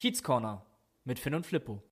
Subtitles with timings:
[0.00, 0.64] Kiez Corner
[1.04, 1.82] mit Finn und Flippo.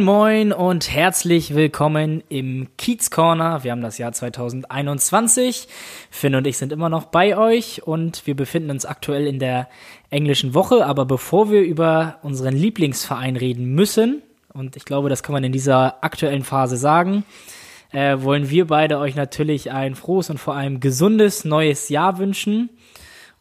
[0.00, 3.64] Moin Moin und herzlich willkommen im Kiez Corner.
[3.64, 5.68] Wir haben das Jahr 2021.
[6.10, 9.68] Finn und ich sind immer noch bei euch und wir befinden uns aktuell in der
[10.08, 10.86] englischen Woche.
[10.86, 14.22] Aber bevor wir über unseren Lieblingsverein reden müssen,
[14.54, 17.24] und ich glaube, das kann man in dieser aktuellen Phase sagen,
[17.92, 22.70] äh, wollen wir beide euch natürlich ein frohes und vor allem gesundes neues Jahr wünschen.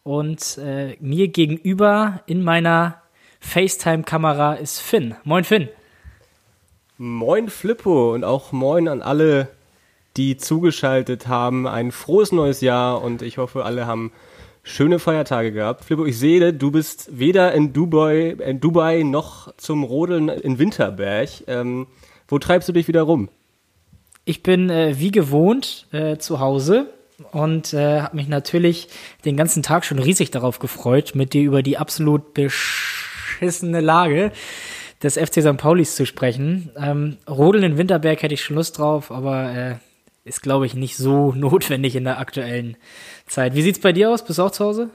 [0.04, 3.02] Und äh, mir gegenüber in meiner
[3.40, 5.16] FaceTime-Kamera ist Finn.
[5.24, 5.70] Moin Finn.
[7.02, 9.48] Moin Flippo und auch moin an alle,
[10.18, 11.66] die zugeschaltet haben.
[11.66, 14.12] Ein frohes neues Jahr und ich hoffe, alle haben
[14.64, 15.86] schöne Feiertage gehabt.
[15.86, 21.30] Flippo, ich sehe, du bist weder in Dubai, in Dubai noch zum Rodeln in Winterberg.
[21.48, 21.88] Ähm,
[22.28, 23.30] wo treibst du dich wieder rum?
[24.26, 26.88] Ich bin äh, wie gewohnt äh, zu Hause
[27.32, 28.90] und äh, habe mich natürlich
[29.24, 34.34] den ganzen Tag schon riesig darauf gefreut, mit dir über die absolut beschissene Lage
[35.04, 35.58] des FC St.
[35.58, 36.72] Paulis zu sprechen.
[36.78, 39.76] Ähm, Rodeln in Winterberg hätte ich schon Lust drauf, aber äh,
[40.26, 42.78] ist, glaube ich, nicht so notwendig in der aktuellen
[43.28, 43.56] Zeit.
[43.56, 44.24] Wie sieht's bei dir aus?
[44.26, 44.90] Bist du auch zu Hause?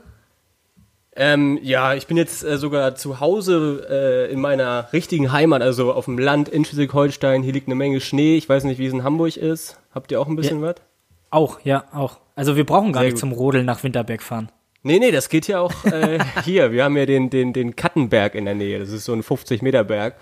[1.17, 5.93] Ähm, ja, ich bin jetzt äh, sogar zu Hause äh, in meiner richtigen Heimat, also
[5.93, 7.45] auf dem Land in Schleswig-Holstein.
[7.45, 8.37] Hier liegt eine Menge Schnee.
[8.37, 9.79] Ich weiß nicht, wie es in Hamburg ist.
[9.95, 10.69] Habt ihr auch ein bisschen ja.
[10.69, 10.77] was?
[11.31, 12.19] Auch, ja, auch.
[12.35, 13.21] Also wir brauchen gar Sehr nicht gut.
[13.21, 14.51] zum Rodeln nach Winterberg fahren.
[14.87, 16.71] Nee, nee, das geht ja auch äh, hier.
[16.71, 18.79] Wir haben ja den, den, den Kattenberg in der Nähe.
[18.79, 20.15] Das ist so ein 50-Meter-Berg.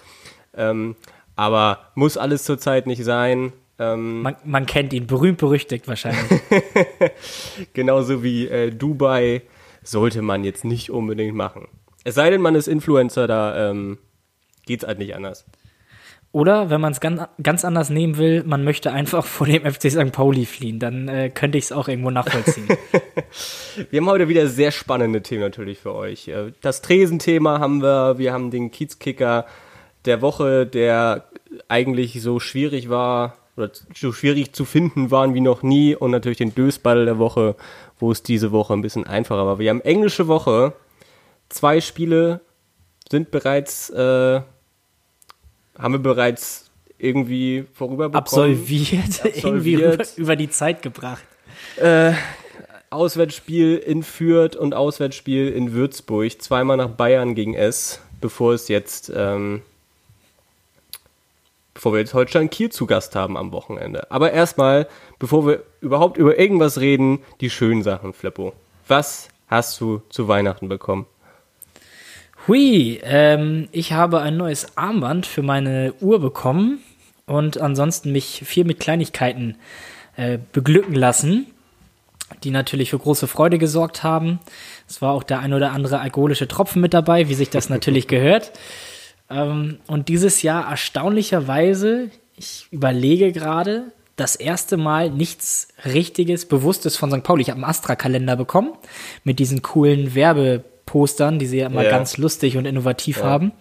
[0.57, 0.95] Ähm,
[1.35, 3.53] aber muss alles zurzeit nicht sein.
[3.81, 6.41] Ähm, man, man kennt ihn, berühmt berüchtigt wahrscheinlich.
[7.73, 9.43] Genauso wie äh, Dubai
[9.83, 11.67] sollte man jetzt nicht unbedingt machen.
[12.05, 13.99] Es sei denn, man ist Influencer, da ähm,
[14.65, 15.45] geht's halt nicht anders.
[16.33, 19.91] Oder wenn man es ganz, ganz anders nehmen will, man möchte einfach vor dem FC
[19.91, 20.13] St.
[20.13, 22.69] Pauli fliehen, dann äh, könnte ich es auch irgendwo nachvollziehen.
[23.91, 26.29] wir haben heute wieder sehr spannende Themen natürlich für euch.
[26.29, 29.47] Äh, das Tresenthema haben wir, wir haben den Kiezkicker
[30.07, 31.27] der Woche, der
[31.69, 36.39] eigentlich so schwierig war oder so schwierig zu finden waren wie noch nie und natürlich
[36.39, 37.57] den Dösball der Woche,
[37.99, 39.59] wo es diese Woche ein bisschen einfacher war.
[39.59, 40.73] Wir haben englische Woche,
[41.51, 42.41] zwei Spiele
[43.11, 44.41] sind bereits äh,
[45.79, 48.17] haben wir bereits irgendwie vorüberbekommen.
[48.17, 49.45] Absolviert, absolviert.
[49.45, 51.25] irgendwie über, über, die Zeit gebracht.
[51.77, 52.13] Äh,
[52.91, 56.41] Auswärtsspiel in Fürth und Auswärtsspiel in Würzburg.
[56.41, 59.63] Zweimal nach Bayern gegen S, bevor es jetzt, ähm,
[61.75, 64.11] bevor wir jetzt Holstein Kiel zu Gast haben am Wochenende.
[64.11, 64.87] Aber erstmal,
[65.19, 68.53] bevor wir überhaupt über irgendwas reden, die schönen Sachen, Flippo.
[68.87, 71.07] Was hast du zu Weihnachten bekommen?
[72.49, 76.81] Hui, ähm, ich habe ein neues Armband für meine Uhr bekommen
[77.25, 79.55] und ansonsten mich viel mit Kleinigkeiten
[80.17, 81.47] äh, beglücken lassen,
[82.43, 84.41] die natürlich für große Freude gesorgt haben.
[84.89, 88.09] Es war auch der ein oder andere alkoholische Tropfen mit dabei, wie sich das natürlich
[88.09, 88.51] gehört.
[89.31, 97.13] Ähm, und dieses Jahr erstaunlicherweise, ich überlege gerade, das erste Mal nichts Richtiges, Bewusstes von
[97.13, 97.23] St.
[97.23, 97.43] Pauli.
[97.43, 98.73] Ich habe einen Astra-Kalender bekommen
[99.23, 101.91] mit diesen coolen Werbe Postern, die sie ja immer ja.
[101.91, 103.25] ganz lustig und innovativ ja.
[103.25, 103.53] haben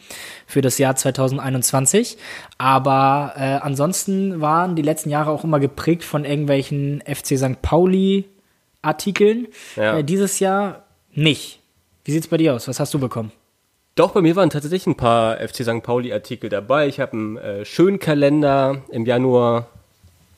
[0.48, 2.18] für das Jahr 2021.
[2.58, 7.62] Aber äh, ansonsten waren die letzten Jahre auch immer geprägt von irgendwelchen FC St.
[7.62, 8.26] Pauli
[8.82, 9.48] Artikeln.
[9.76, 10.00] Ja.
[10.00, 10.84] Äh, dieses Jahr
[11.14, 11.60] nicht.
[12.04, 12.68] Wie sieht's bei dir aus?
[12.68, 13.32] Was hast du bekommen?
[13.96, 15.84] Doch, bei mir waren tatsächlich ein paar FC St.
[15.84, 16.88] Pauli Artikel dabei.
[16.88, 18.82] Ich habe einen äh, schönen Kalender.
[18.90, 19.68] Im Januar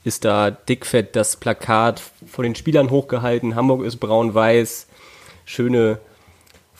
[0.03, 3.55] ist da dickfett das Plakat von den Spielern hochgehalten.
[3.55, 4.87] Hamburg ist braun-weiß.
[5.45, 5.99] Schöne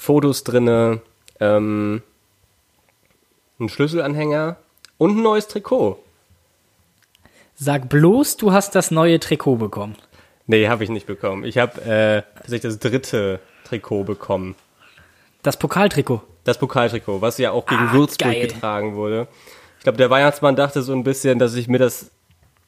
[0.04, 1.00] Fotos drinne,
[1.40, 2.02] ähm,
[3.58, 4.58] ein Schlüsselanhänger
[4.98, 5.98] und ein neues Trikot.
[7.56, 9.96] Sag bloß, du hast das neue Trikot bekommen.
[10.46, 11.46] Nee, habe ich nicht bekommen.
[11.46, 14.56] Ich habe äh, tatsächlich das dritte Trikot bekommen.
[15.42, 16.22] Das Pokaltrikot.
[16.44, 18.48] Das Pokaltrikot, was ja auch gegen ah, Würzburg geil.
[18.48, 19.30] getragen wurde.
[19.78, 22.12] Ich glaube, der Weihnachtsmann dachte so ein bisschen, dass ich mir das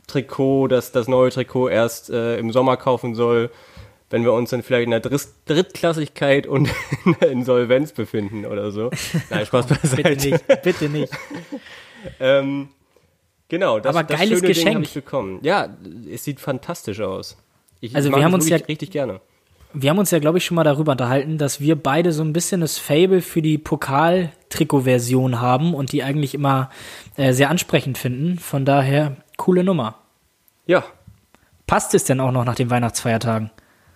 [0.08, 3.50] Trikot, das, das neue Trikot erst äh, im Sommer kaufen soll
[4.16, 6.70] wenn wir uns dann vielleicht in der Dritt Drittklassigkeit und
[7.06, 8.90] in der Insolvenz befinden oder so.
[9.30, 10.04] Nein, Spaß beiseite.
[10.04, 11.14] bitte nicht, bitte nicht.
[12.22, 12.70] ähm,
[13.50, 14.86] genau, das, Aber das geiles Geschenk.
[14.86, 15.40] ich bekommen.
[15.42, 15.68] Ja,
[16.10, 17.36] es sieht fantastisch aus.
[17.82, 19.20] Ich, also wir haben uns ja richtig gerne.
[19.74, 22.32] wir haben uns ja, glaube ich, schon mal darüber unterhalten, dass wir beide so ein
[22.32, 26.70] bisschen das Fable für die Pokal-Trikot-Version haben und die eigentlich immer
[27.18, 28.40] äh, sehr ansprechend finden.
[28.40, 29.96] Von daher, coole Nummer.
[30.68, 30.86] Ja.
[31.68, 33.52] Passt es denn auch noch nach den Weihnachtsfeiertagen?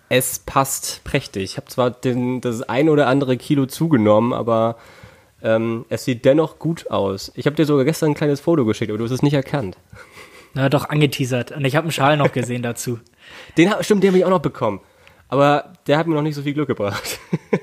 [0.09, 1.43] Es passt prächtig.
[1.43, 4.77] Ich habe zwar den, das ein oder andere Kilo zugenommen, aber
[5.43, 7.31] ähm, es sieht dennoch gut aus.
[7.35, 9.77] Ich habe dir sogar gestern ein kleines Foto geschickt, aber du hast es nicht erkannt.
[10.55, 11.51] Na doch, angeteasert.
[11.51, 12.99] Und ich habe einen Schal noch gesehen dazu.
[13.57, 14.81] Den, stimmt, den habe ich auch noch bekommen.
[15.27, 17.19] Aber der hat mir noch nicht so viel Glück gebracht.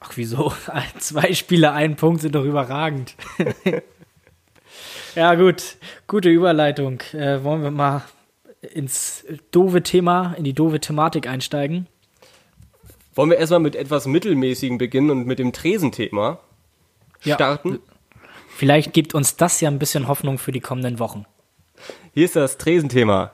[0.00, 0.52] Ach, wieso?
[0.98, 3.16] Zwei Spiele, ein Punkt sind doch überragend.
[5.16, 5.76] ja, gut.
[6.06, 7.00] Gute Überleitung.
[7.12, 8.04] Äh, wollen wir mal
[8.60, 11.86] ins doofe Thema, in die doofe Thematik einsteigen?
[13.14, 16.38] Wollen wir erstmal mit etwas Mittelmäßigen beginnen und mit dem Tresenthema
[17.20, 17.72] starten?
[17.72, 17.78] Ja.
[18.48, 21.26] Vielleicht gibt uns das ja ein bisschen Hoffnung für die kommenden Wochen.
[22.12, 23.32] Hier ist das Tresenthema.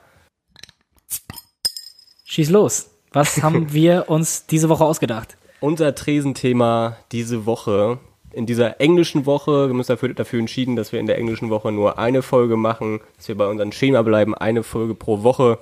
[2.25, 2.91] Schieß los.
[3.11, 5.37] Was haben wir uns diese Woche ausgedacht?
[5.59, 7.99] Unser Tresenthema diese Woche,
[8.35, 11.49] in dieser englischen Woche, wir haben uns dafür, dafür entschieden, dass wir in der englischen
[11.49, 15.59] Woche nur eine Folge machen, dass wir bei unserem Schema bleiben, eine Folge pro Woche.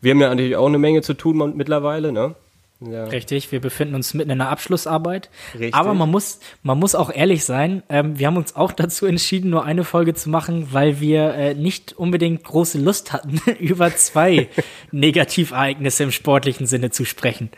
[0.00, 2.34] Wir haben ja natürlich auch eine Menge zu tun mittlerweile, ne?
[2.80, 3.04] Ja.
[3.04, 5.28] Richtig, wir befinden uns mitten in einer Abschlussarbeit.
[5.52, 5.74] Richtig.
[5.74, 9.50] Aber man muss, man muss auch ehrlich sein, ähm, wir haben uns auch dazu entschieden,
[9.50, 14.48] nur eine Folge zu machen, weil wir äh, nicht unbedingt große Lust hatten, über zwei
[14.92, 17.50] Negativereignisse im sportlichen Sinne zu sprechen.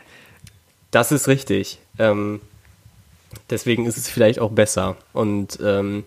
[0.91, 1.79] Das ist richtig.
[1.97, 2.41] Ähm,
[3.49, 4.95] deswegen ist es vielleicht auch besser.
[5.13, 6.03] Und ähm,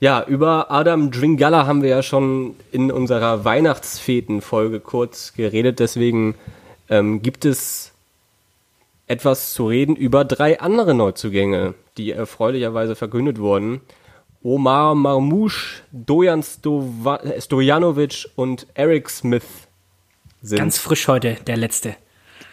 [0.00, 5.78] ja, über Adam Dringalla haben wir ja schon in unserer Weihnachtsfeten-Folge kurz geredet.
[5.78, 6.34] Deswegen
[6.88, 7.92] ähm, gibt es
[9.06, 13.80] etwas zu reden über drei andere Neuzugänge, die erfreulicherweise verkündet wurden.
[14.42, 19.44] Omar Marmouche, Dojan Stojanovic und Eric Smith
[20.42, 20.58] sind.
[20.58, 21.96] Ganz frisch heute, der letzte.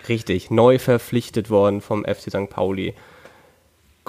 [0.07, 2.49] Richtig, neu verpflichtet worden vom FC St.
[2.49, 2.93] Pauli.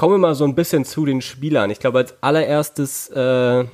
[0.02, 1.70] Kommen wir mal so ein bisschen zu den Spielern.
[1.70, 3.66] Ich glaube, als allererstes, äh, ja,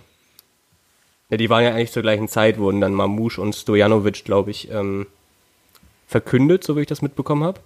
[1.30, 5.06] die waren ja eigentlich zur gleichen Zeit, wurden dann Marmouche und Stojanovic, glaube ich, ähm,
[6.06, 7.60] verkündet, so wie ich das mitbekommen habe.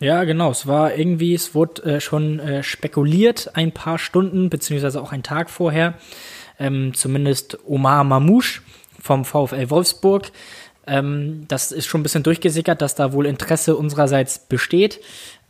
[0.00, 0.50] Ja, genau.
[0.50, 5.22] Es war irgendwie, es wurde äh, schon äh, spekuliert ein paar Stunden, beziehungsweise auch einen
[5.22, 5.94] Tag vorher.
[6.58, 8.60] Ähm, zumindest Omar Mamouche
[9.00, 10.30] vom VfL Wolfsburg.
[10.86, 15.00] Ähm, das ist schon ein bisschen durchgesickert, dass da wohl Interesse unsererseits besteht.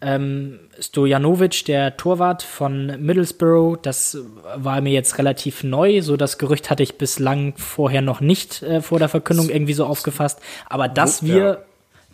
[0.01, 4.19] Ähm, Stojanovic, der Torwart von Middlesbrough, das
[4.57, 6.03] war mir jetzt relativ neu.
[6.03, 9.87] So das Gerücht hatte ich bislang vorher noch nicht äh, vor der Verkündung irgendwie so
[9.87, 10.41] aufgefasst.
[10.69, 11.59] Aber dass wir ja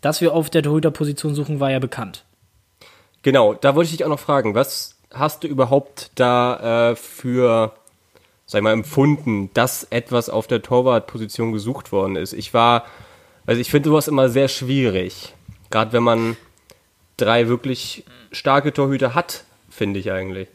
[0.01, 2.25] dass wir auf der Torhüterposition suchen, war ja bekannt.
[3.23, 7.73] Genau, da wollte ich dich auch noch fragen, was hast du überhaupt da äh, für,
[8.47, 12.33] sag ich mal, empfunden, dass etwas auf der Torwartposition gesucht worden ist?
[12.33, 12.85] Ich war,
[13.47, 15.35] also ich finde sowas immer sehr schwierig,
[15.69, 16.37] gerade wenn man
[17.17, 20.49] drei wirklich starke Torhüter hat, finde ich eigentlich.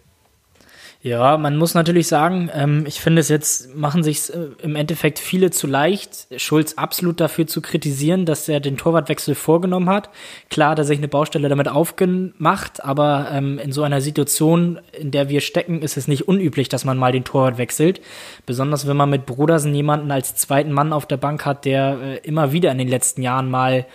[1.06, 5.20] Ja, man muss natürlich sagen, ähm, ich finde es jetzt, machen sich äh, im Endeffekt
[5.20, 10.10] viele zu leicht, Schulz absolut dafür zu kritisieren, dass er den Torwartwechsel vorgenommen hat.
[10.50, 15.30] Klar, dass sich eine Baustelle damit aufgemacht, aber ähm, in so einer Situation, in der
[15.30, 18.02] wir stecken, ist es nicht unüblich, dass man mal den Torwart wechselt.
[18.48, 22.18] Besonders wenn man mit Brodersen jemanden als zweiten Mann auf der Bank hat, der äh,
[22.28, 23.86] immer wieder in den letzten Jahren mal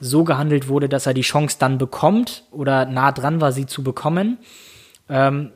[0.00, 3.82] so gehandelt wurde, dass er die Chance dann bekommt oder nah dran war, sie zu
[3.82, 4.38] bekommen.
[5.08, 5.50] Ähm,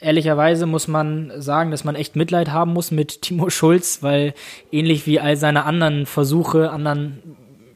[0.00, 4.34] ehrlicherweise muss man sagen, dass man echt Mitleid haben muss mit Timo Schulz, weil
[4.72, 7.22] ähnlich wie all seine anderen Versuche, anderen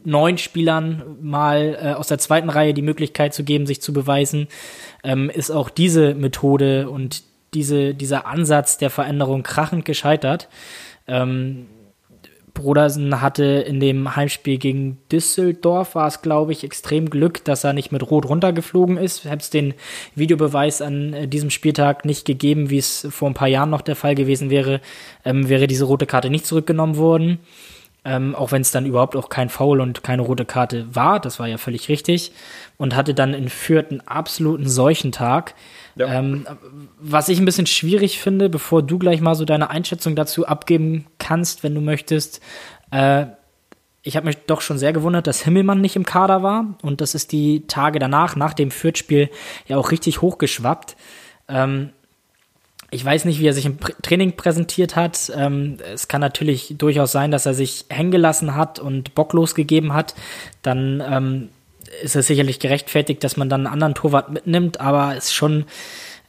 [0.04, 4.48] neun Spielern mal äh, aus der zweiten Reihe die Möglichkeit zu geben, sich zu beweisen,
[5.04, 7.22] ähm, ist auch diese Methode und
[7.54, 10.48] diese, dieser Ansatz der Veränderung krachend gescheitert.
[11.06, 11.66] Ähm,
[12.54, 17.72] Brodersen hatte in dem Heimspiel gegen Düsseldorf, war es glaube ich, extrem Glück, dass er
[17.72, 19.24] nicht mit Rot runtergeflogen ist.
[19.24, 19.74] Hätte es den
[20.14, 23.96] Videobeweis an äh, diesem Spieltag nicht gegeben, wie es vor ein paar Jahren noch der
[23.96, 24.80] Fall gewesen wäre,
[25.24, 27.38] ähm, wäre diese rote Karte nicht zurückgenommen worden.
[28.04, 31.38] Ähm, auch wenn es dann überhaupt auch kein Foul und keine rote Karte war, das
[31.38, 32.32] war ja völlig richtig.
[32.78, 35.54] Und hatte dann in Fürth einen absoluten Seuchentag.
[35.94, 36.12] Ja.
[36.12, 36.46] Ähm,
[36.98, 41.06] was ich ein bisschen schwierig finde, bevor du gleich mal so deine Einschätzung dazu abgeben
[41.18, 42.40] kannst, wenn du möchtest.
[42.90, 43.26] Äh,
[44.02, 46.74] ich habe mich doch schon sehr gewundert, dass Himmelmann nicht im Kader war.
[46.82, 49.30] Und das ist die Tage danach, nach dem Fürth-Spiel,
[49.68, 50.96] ja auch richtig hochgeschwappt.
[51.48, 51.90] Ähm,
[52.90, 55.32] ich weiß nicht, wie er sich im Training präsentiert hat.
[55.34, 59.94] Ähm, es kann natürlich durchaus sein, dass er sich hängen gelassen hat und bocklos gegeben
[59.94, 60.14] hat.
[60.60, 61.48] Dann ähm,
[62.02, 65.66] ist es sicherlich gerechtfertigt, dass man dann einen anderen Torwart mitnimmt, aber es ist schon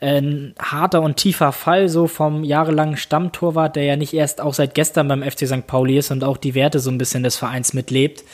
[0.04, 4.76] ein harter und tiefer Fall, so vom jahrelangen Stammtorwart, der ja nicht erst auch seit
[4.76, 5.66] gestern beim FC St.
[5.66, 8.26] Pauli ist und auch die Werte so ein bisschen des Vereins mitlebt.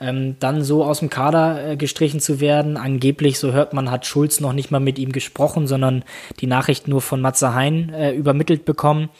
[0.00, 2.76] Ähm, dann so aus dem Kader äh, gestrichen zu werden.
[2.76, 6.04] Angeblich, so hört man, hat Schulz noch nicht mal mit ihm gesprochen, sondern
[6.40, 9.10] die Nachricht nur von Matze Hein äh, übermittelt bekommen.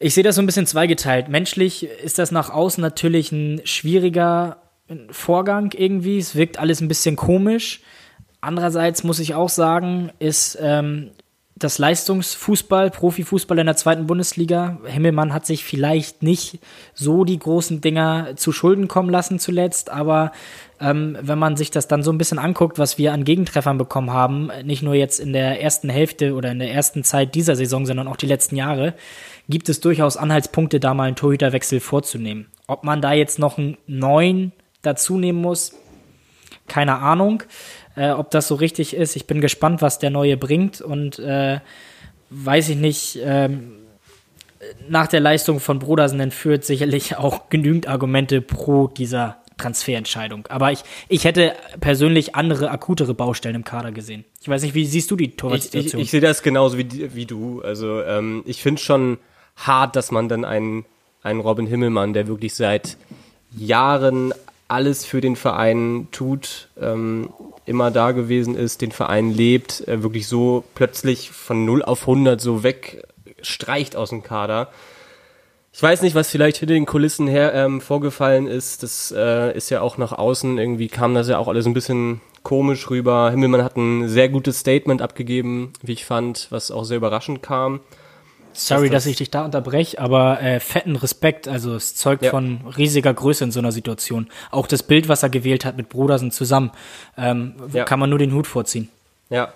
[0.00, 1.28] Ich sehe das so ein bisschen zweigeteilt.
[1.28, 4.56] Menschlich ist das nach außen natürlich ein schwieriger
[5.10, 6.18] Vorgang irgendwie.
[6.18, 7.80] Es wirkt alles ein bisschen komisch.
[8.40, 11.12] Andererseits muss ich auch sagen, ist ähm,
[11.62, 14.78] das Leistungsfußball, Profifußball in der zweiten Bundesliga.
[14.84, 16.58] Himmelmann hat sich vielleicht nicht
[16.94, 20.32] so die großen Dinger zu Schulden kommen lassen zuletzt, aber
[20.80, 24.10] ähm, wenn man sich das dann so ein bisschen anguckt, was wir an Gegentreffern bekommen
[24.10, 27.86] haben, nicht nur jetzt in der ersten Hälfte oder in der ersten Zeit dieser Saison,
[27.86, 28.94] sondern auch die letzten Jahre,
[29.48, 32.48] gibt es durchaus Anhaltspunkte, da mal einen Torhüterwechsel vorzunehmen.
[32.66, 35.72] Ob man da jetzt noch einen neuen dazu nehmen muss,
[36.68, 37.42] keine Ahnung,
[37.96, 39.16] äh, ob das so richtig ist.
[39.16, 41.60] Ich bin gespannt, was der neue bringt und äh,
[42.30, 43.18] weiß ich nicht.
[43.22, 43.78] Ähm,
[44.88, 50.46] nach der Leistung von Brodersen entführt sicherlich auch genügend Argumente pro dieser Transferentscheidung.
[50.48, 54.24] Aber ich, ich hätte persönlich andere, akutere Baustellen im Kader gesehen.
[54.40, 55.86] Ich weiß nicht, wie siehst du die Torwartsituation?
[55.86, 57.60] Ich, ich, ich sehe das genauso wie, wie du.
[57.62, 59.18] Also ähm, ich finde schon
[59.56, 60.84] hart, dass man dann einen,
[61.22, 62.96] einen Robin Himmelmann, der wirklich seit
[63.56, 64.32] Jahren
[64.72, 67.28] alles für den Verein tut, ähm,
[67.66, 72.40] immer da gewesen ist, den Verein lebt, äh, wirklich so plötzlich von 0 auf 100
[72.40, 74.70] so wegstreicht aus dem Kader.
[75.74, 78.82] Ich weiß nicht, was vielleicht hinter den Kulissen her ähm, vorgefallen ist.
[78.82, 82.20] Das äh, ist ja auch nach außen, irgendwie kam das ja auch alles ein bisschen
[82.42, 83.30] komisch rüber.
[83.30, 87.80] Himmelmann hat ein sehr gutes Statement abgegeben, wie ich fand, was auch sehr überraschend kam.
[88.54, 91.48] Sorry, das dass ich dich da unterbreche, aber äh, fetten Respekt.
[91.48, 92.30] Also es zeugt ja.
[92.30, 94.28] von riesiger Größe in so einer Situation.
[94.50, 96.70] Auch das Bild, was er gewählt hat mit Brodersen zusammen,
[97.16, 97.84] ähm, ja.
[97.84, 98.88] kann man nur den Hut vorziehen.
[99.30, 99.52] Ja,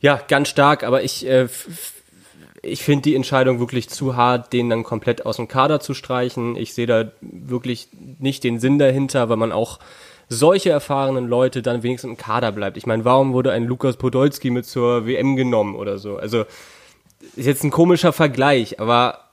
[0.00, 0.84] ja, ganz stark.
[0.84, 1.48] Aber ich, äh,
[2.62, 6.56] ich finde die Entscheidung wirklich zu hart, den dann komplett aus dem Kader zu streichen.
[6.56, 7.88] Ich sehe da wirklich
[8.18, 9.78] nicht den Sinn dahinter, weil man auch
[10.28, 12.76] solche erfahrenen Leute dann wenigstens im Kader bleibt.
[12.76, 16.16] Ich meine, warum wurde ein Lukas Podolski mit zur WM genommen oder so?
[16.16, 16.44] Also
[17.36, 19.26] ist jetzt ein komischer Vergleich, aber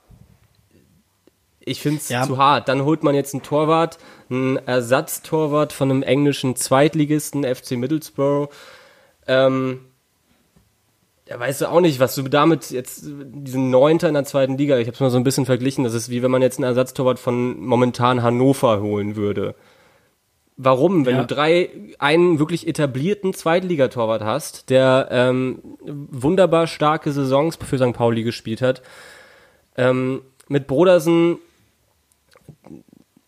[1.60, 2.24] ich finde es ja.
[2.24, 2.68] zu hart.
[2.68, 3.98] Dann holt man jetzt einen Torwart,
[4.30, 8.48] einen Ersatztorwart von einem englischen Zweitligisten, FC Middlesbrough.
[9.26, 9.80] Ähm,
[11.26, 14.76] da weißt du auch nicht, was du damit jetzt, diesen Neunter in der zweiten Liga,
[14.76, 16.64] ich habe es mal so ein bisschen verglichen, das ist wie wenn man jetzt einen
[16.64, 19.54] Ersatztorwart von momentan Hannover holen würde.
[20.56, 21.04] Warum?
[21.04, 21.22] Wenn ja.
[21.22, 27.92] du drei, einen wirklich etablierten Zweitligatorwart hast, der ähm, wunderbar starke Saisons für St.
[27.92, 28.82] Pauli gespielt hat,
[29.76, 31.38] ähm, mit Brodersen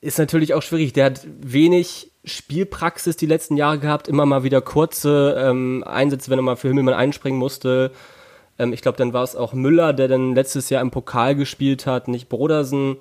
[0.00, 0.92] ist natürlich auch schwierig.
[0.92, 6.38] Der hat wenig Spielpraxis die letzten Jahre gehabt, immer mal wieder kurze ähm, Einsätze, wenn
[6.38, 7.90] er mal für Himmelmann einspringen musste.
[8.58, 11.86] Ähm, ich glaube, dann war es auch Müller, der dann letztes Jahr im Pokal gespielt
[11.86, 12.96] hat, nicht Brodersen.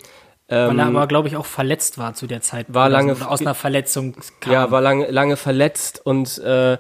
[0.48, 2.68] Ähm, Weil er aber, glaube ich, auch verletzt war zu der Zeit.
[2.70, 4.54] War lange oder aus einer Verletzung kam.
[4.54, 6.78] Ja, war lange, lange verletzt und äh,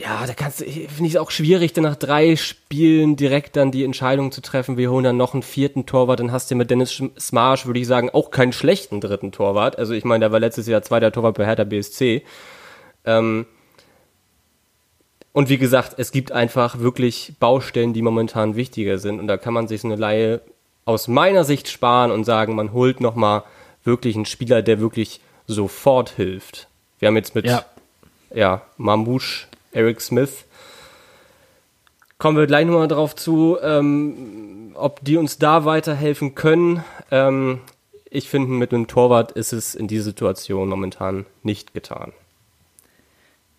[0.00, 3.72] ja, da kannst du, finde ich es auch schwierig, dann nach drei Spielen direkt dann
[3.72, 6.70] die Entscheidung zu treffen, wir holen dann noch einen vierten Torwart, dann hast du mit
[6.70, 9.76] Dennis Smarsch, würde ich sagen, auch keinen schlechten dritten Torwart.
[9.76, 12.22] Also ich meine, der war letztes Jahr zweiter Torwart bei Hertha BSC.
[13.04, 13.46] Ähm,
[15.32, 19.18] und wie gesagt, es gibt einfach wirklich Baustellen, die momentan wichtiger sind.
[19.18, 20.42] Und da kann man sich so eine Laie
[20.88, 23.42] aus meiner Sicht sparen und sagen, man holt nochmal
[23.84, 26.66] wirklich einen Spieler, der wirklich sofort hilft.
[26.98, 27.66] Wir haben jetzt mit ja,
[28.32, 30.46] ja Mamouche, Eric Smith.
[32.16, 36.82] Kommen wir gleich nochmal drauf zu, ähm, ob die uns da weiterhelfen können.
[37.10, 37.60] Ähm,
[38.08, 42.14] ich finde, mit einem Torwart ist es in dieser Situation momentan nicht getan.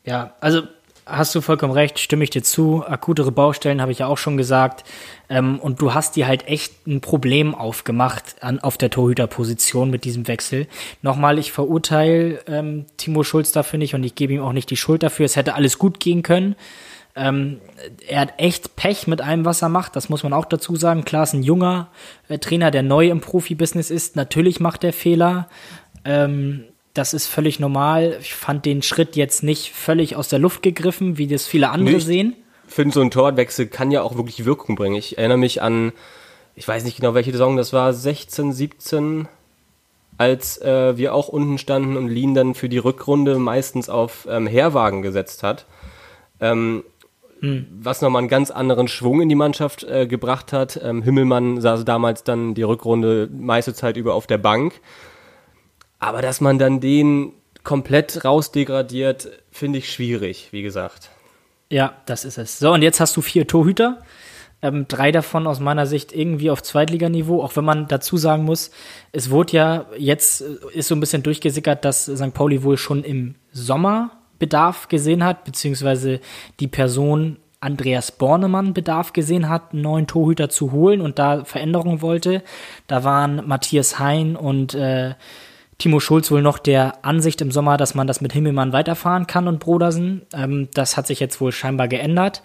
[0.03, 0.63] Ja, also
[1.09, 2.83] hast du vollkommen recht, stimme ich dir zu.
[2.85, 4.83] Akutere Baustellen habe ich ja auch schon gesagt.
[5.29, 10.05] Ähm, und du hast dir halt echt ein Problem aufgemacht an, auf der Torhüterposition mit
[10.05, 10.67] diesem Wechsel.
[11.01, 14.77] Nochmal, ich verurteile ähm, Timo Schulz dafür nicht und ich gebe ihm auch nicht die
[14.77, 15.25] Schuld dafür.
[15.25, 16.55] Es hätte alles gut gehen können.
[17.15, 17.59] Ähm,
[18.07, 19.95] er hat echt Pech mit allem, was er macht.
[19.95, 21.05] Das muss man auch dazu sagen.
[21.05, 21.89] Klar ist ein junger
[22.27, 24.15] äh, Trainer, der neu im Profibusiness ist.
[24.15, 25.49] Natürlich macht er Fehler.
[26.05, 26.63] Ähm,
[26.99, 28.17] das ist völlig normal.
[28.19, 31.95] Ich fand den Schritt jetzt nicht völlig aus der Luft gegriffen, wie das viele andere
[31.95, 32.05] nicht.
[32.05, 32.35] sehen.
[32.67, 34.95] Ich finde, so ein Torwartwechsel kann ja auch wirklich Wirkung bringen.
[34.95, 35.93] Ich erinnere mich an,
[36.55, 39.29] ich weiß nicht genau, welche Saison das war, 16, 17,
[40.17, 44.45] als äh, wir auch unten standen und Lien dann für die Rückrunde meistens auf ähm,
[44.45, 45.67] Herwagen gesetzt hat.
[46.41, 46.83] Ähm,
[47.39, 47.65] hm.
[47.79, 50.77] Was nochmal einen ganz anderen Schwung in die Mannschaft äh, gebracht hat.
[50.83, 54.81] Ähm, Himmelmann saß damals dann die Rückrunde meiste Zeit über auf der Bank.
[55.99, 61.09] Aber dass man dann den komplett rausdegradiert, finde ich schwierig, wie gesagt.
[61.69, 62.57] Ja, das ist es.
[62.57, 64.01] So, und jetzt hast du vier Torhüter.
[64.61, 68.71] Ähm, drei davon aus meiner Sicht irgendwie auf Zweitliganiveau, auch wenn man dazu sagen muss,
[69.13, 72.33] es wurde ja jetzt, äh, ist so ein bisschen durchgesickert, dass St.
[72.33, 76.19] Pauli wohl schon im Sommer Bedarf gesehen hat, beziehungsweise
[76.59, 82.01] die Person Andreas Bornemann Bedarf gesehen hat, einen neuen Torhüter zu holen und da Veränderungen
[82.01, 82.41] wollte.
[82.87, 85.13] Da waren Matthias Hein und äh,
[85.79, 89.47] Timo Schulz wohl noch der Ansicht im Sommer, dass man das mit Himmelmann weiterfahren kann
[89.47, 90.23] und Brodersen.
[90.33, 92.43] Ähm, das hat sich jetzt wohl scheinbar geändert.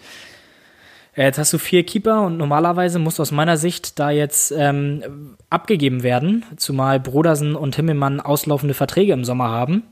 [1.15, 5.35] Äh, jetzt hast du vier Keeper und normalerweise muss aus meiner Sicht da jetzt ähm,
[5.49, 9.83] abgegeben werden, zumal Brodersen und Himmelmann auslaufende Verträge im Sommer haben.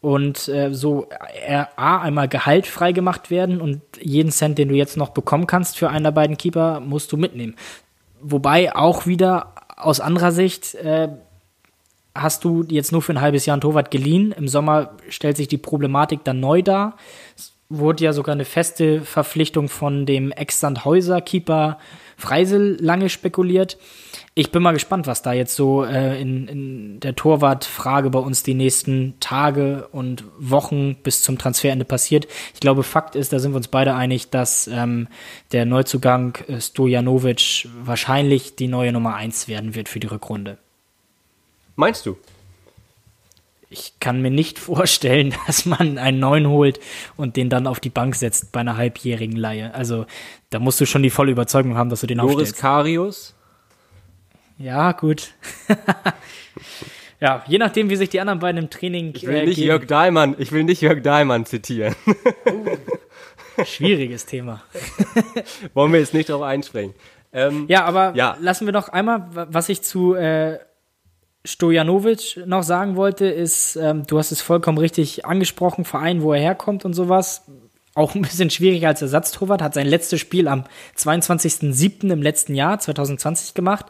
[0.00, 1.06] Und äh, so
[1.46, 5.78] äh, A, einmal Gehalt freigemacht werden und jeden Cent, den du jetzt noch bekommen kannst
[5.78, 7.54] für einen der beiden Keeper, musst du mitnehmen.
[8.20, 11.10] Wobei auch wieder aus anderer Sicht äh,
[12.14, 14.32] hast du jetzt nur für ein halbes Jahr einen Torwart geliehen.
[14.32, 16.96] Im Sommer stellt sich die Problematik dann neu dar.
[17.36, 21.78] Es wurde ja sogar eine feste Verpflichtung von dem Ex-Sandhäuser-Keeper
[22.16, 23.78] Freisel lange spekuliert.
[24.34, 28.42] Ich bin mal gespannt, was da jetzt so äh, in, in der Torwartfrage bei uns
[28.42, 32.28] die nächsten Tage und Wochen bis zum Transferende passiert.
[32.54, 35.08] Ich glaube, Fakt ist, da sind wir uns beide einig, dass ähm,
[35.50, 40.58] der Neuzugang äh, Stojanovic wahrscheinlich die neue Nummer eins werden wird für die Rückrunde.
[41.76, 42.16] Meinst du?
[43.70, 46.78] Ich kann mir nicht vorstellen, dass man einen neuen holt
[47.16, 49.74] und den dann auf die Bank setzt bei einer halbjährigen Leihe.
[49.74, 50.06] Also
[50.50, 52.60] da musst du schon die volle Überzeugung haben, dass du den Loris aufstellst.
[52.60, 53.34] Karius?
[54.58, 55.32] Ja, gut.
[57.20, 59.68] ja, je nachdem, wie sich die anderen beiden im Training Ich will äh, nicht geben.
[59.68, 61.96] Jörg Dahlmann, ich will nicht Jörg Dahlmann zitieren.
[62.46, 62.76] Uh,
[63.64, 64.62] schwieriges Thema.
[65.74, 66.94] Wollen wir jetzt nicht drauf einspringen.
[67.32, 68.36] Ähm, ja, aber ja.
[68.40, 70.58] lassen wir noch einmal, was ich zu äh,
[71.44, 76.40] Stojanovic noch sagen wollte, ist, ähm, du hast es vollkommen richtig angesprochen, Verein, wo er
[76.40, 77.42] herkommt und sowas.
[77.94, 80.64] Auch ein bisschen schwierig als Ersatztorwart, hat sein letztes Spiel am
[80.96, 82.10] 22.07.
[82.10, 83.86] im letzten Jahr, 2020 gemacht.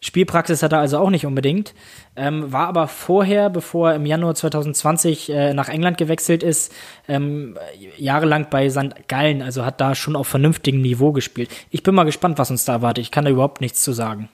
[0.00, 1.74] Spielpraxis hat er also auch nicht unbedingt.
[2.14, 6.72] Ähm, war aber vorher, bevor er im Januar 2020 äh, nach England gewechselt ist,
[7.08, 7.58] ähm,
[7.96, 9.08] jahrelang bei St.
[9.08, 11.50] Gallen, also hat da schon auf vernünftigem Niveau gespielt.
[11.70, 13.02] Ich bin mal gespannt, was uns da erwartet.
[13.02, 14.28] Ich kann da überhaupt nichts zu sagen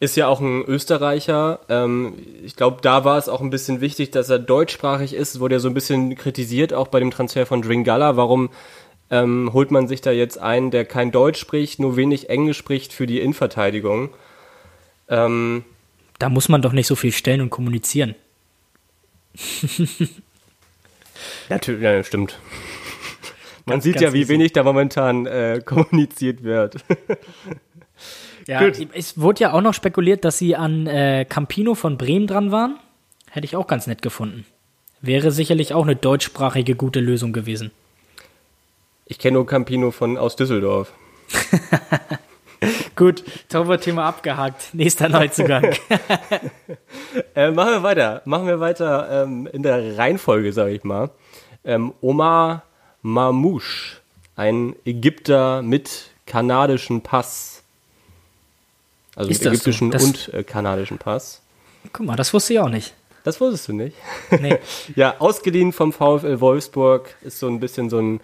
[0.00, 1.60] ist ja auch ein Österreicher.
[1.68, 5.34] Ähm, ich glaube, da war es auch ein bisschen wichtig, dass er deutschsprachig ist.
[5.34, 8.16] Es wurde ja so ein bisschen kritisiert, auch bei dem Transfer von Dringala.
[8.16, 8.50] Warum
[9.10, 12.92] ähm, holt man sich da jetzt einen, der kein Deutsch spricht, nur wenig Englisch spricht
[12.92, 14.10] für die Innenverteidigung?
[15.08, 15.64] Ähm,
[16.18, 18.14] da muss man doch nicht so viel stellen und kommunizieren.
[21.48, 22.38] Natürlich, ja, stimmt.
[23.66, 24.32] Man ganz, sieht ganz ja, wie easy.
[24.32, 26.76] wenig da momentan äh, kommuniziert wird.
[28.48, 28.88] Ja, Gut.
[28.94, 32.78] es wurde ja auch noch spekuliert, dass sie an äh, Campino von Bremen dran waren.
[33.30, 34.46] Hätte ich auch ganz nett gefunden.
[35.02, 37.72] Wäre sicherlich auch eine deutschsprachige gute Lösung gewesen.
[39.04, 40.94] Ich kenne nur Campino von aus Düsseldorf.
[42.96, 44.70] Gut, Torwart-Thema abgehakt.
[44.72, 45.64] Nächster Neuzugang.
[47.34, 48.22] äh, machen wir weiter.
[48.24, 51.10] Machen wir weiter ähm, in der Reihenfolge, sage ich mal.
[51.64, 52.62] Ähm, Omar
[53.02, 53.98] Mamouche,
[54.36, 57.57] ein Ägypter mit kanadischem Pass
[59.18, 60.06] also ist ägyptischen so?
[60.06, 61.42] und äh, kanadischen Pass.
[61.92, 62.94] Guck mal, das wusste ich auch nicht.
[63.24, 63.96] Das wusstest du nicht?
[64.40, 64.58] Nee.
[64.94, 68.20] ja, ausgeliehen vom VfL Wolfsburg, ist so ein bisschen so ein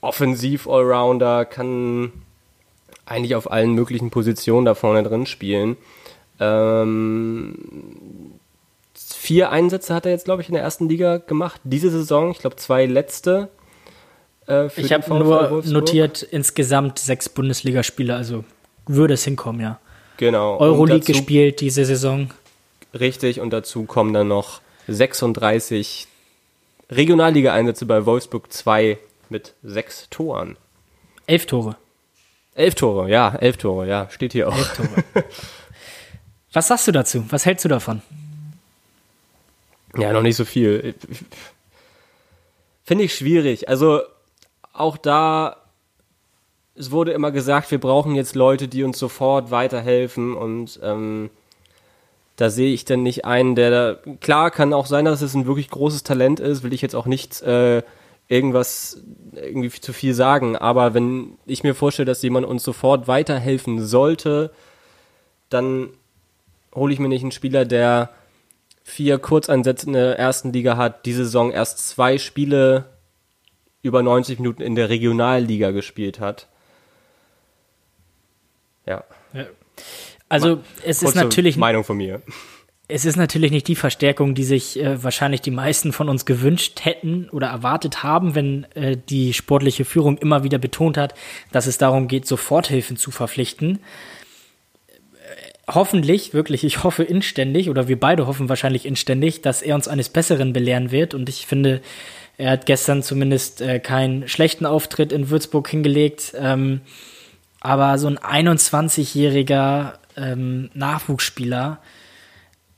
[0.00, 2.12] Offensiv-Allrounder, kann
[3.06, 5.76] eigentlich auf allen möglichen Positionen da vorne drin spielen.
[6.40, 7.54] Ähm,
[8.94, 11.60] vier Einsätze hat er jetzt, glaube ich, in der ersten Liga gemacht.
[11.62, 13.48] Diese Saison, ich glaube, zwei letzte.
[14.48, 15.66] Äh, ich habe nur Wolfsburg.
[15.66, 18.44] notiert insgesamt sechs Bundesligaspiele, also
[18.86, 19.78] würde es hinkommen, ja.
[20.16, 20.58] Genau.
[20.58, 22.30] Euroleague dazu, gespielt diese Saison.
[22.94, 26.06] Richtig, und dazu kommen dann noch 36
[26.90, 28.98] Regionalliga-Einsätze bei Wolfsburg 2
[29.28, 30.56] mit sechs Toren.
[31.26, 31.76] Elf Tore.
[32.54, 34.56] Elf Tore, ja, elf Tore, ja, steht hier auch.
[34.56, 35.04] Elf Tore.
[36.52, 37.24] Was sagst du dazu?
[37.28, 38.00] Was hältst du davon?
[39.98, 40.94] Ja, noch nicht so viel.
[42.84, 43.68] Finde ich schwierig.
[43.68, 44.00] Also
[44.72, 45.56] auch da
[46.78, 51.30] es wurde immer gesagt, wir brauchen jetzt Leute, die uns sofort weiterhelfen und ähm,
[52.36, 55.46] da sehe ich dann nicht einen, der da, klar kann auch sein, dass es ein
[55.46, 57.82] wirklich großes Talent ist, will ich jetzt auch nicht äh,
[58.28, 63.84] irgendwas irgendwie zu viel sagen, aber wenn ich mir vorstelle, dass jemand uns sofort weiterhelfen
[63.84, 64.50] sollte,
[65.48, 65.88] dann
[66.74, 68.10] hole ich mir nicht einen Spieler, der
[68.82, 72.84] vier Kurzeinsätze in der ersten Liga hat, die Saison erst zwei Spiele
[73.82, 76.48] über 90 Minuten in der Regionalliga gespielt hat
[78.86, 79.04] ja.
[79.34, 79.46] ja.
[80.28, 82.22] Also es ist natürlich Meinung von mir.
[82.88, 86.84] es ist natürlich nicht die Verstärkung, die sich äh, wahrscheinlich die meisten von uns gewünscht
[86.84, 91.14] hätten oder erwartet haben, wenn äh, die sportliche Führung immer wieder betont hat,
[91.52, 93.80] dass es darum geht, Soforthilfen zu verpflichten.
[94.78, 99.88] Äh, hoffentlich, wirklich, ich hoffe inständig, oder wir beide hoffen wahrscheinlich inständig, dass er uns
[99.88, 101.14] eines Besseren belehren wird.
[101.14, 101.82] Und ich finde,
[102.36, 106.34] er hat gestern zumindest äh, keinen schlechten Auftritt in Würzburg hingelegt.
[106.36, 106.82] Ähm,
[107.60, 111.78] aber so ein 21-jähriger ähm, Nachwuchsspieler,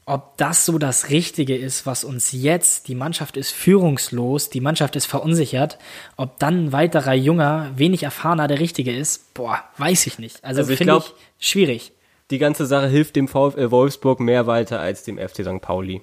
[0.09, 4.97] ob das so das Richtige ist, was uns jetzt, die Mannschaft ist führungslos, die Mannschaft
[4.97, 5.79] ist verunsichert,
[6.17, 10.43] ob dann ein weiterer junger, wenig erfahrener der Richtige ist, boah, weiß ich nicht.
[10.43, 11.15] Also, also finde ich
[11.47, 11.93] schwierig.
[12.31, 15.61] Die ganze Sache hilft dem VfL Wolfsburg mehr weiter als dem FC St.
[15.61, 16.01] Pauli.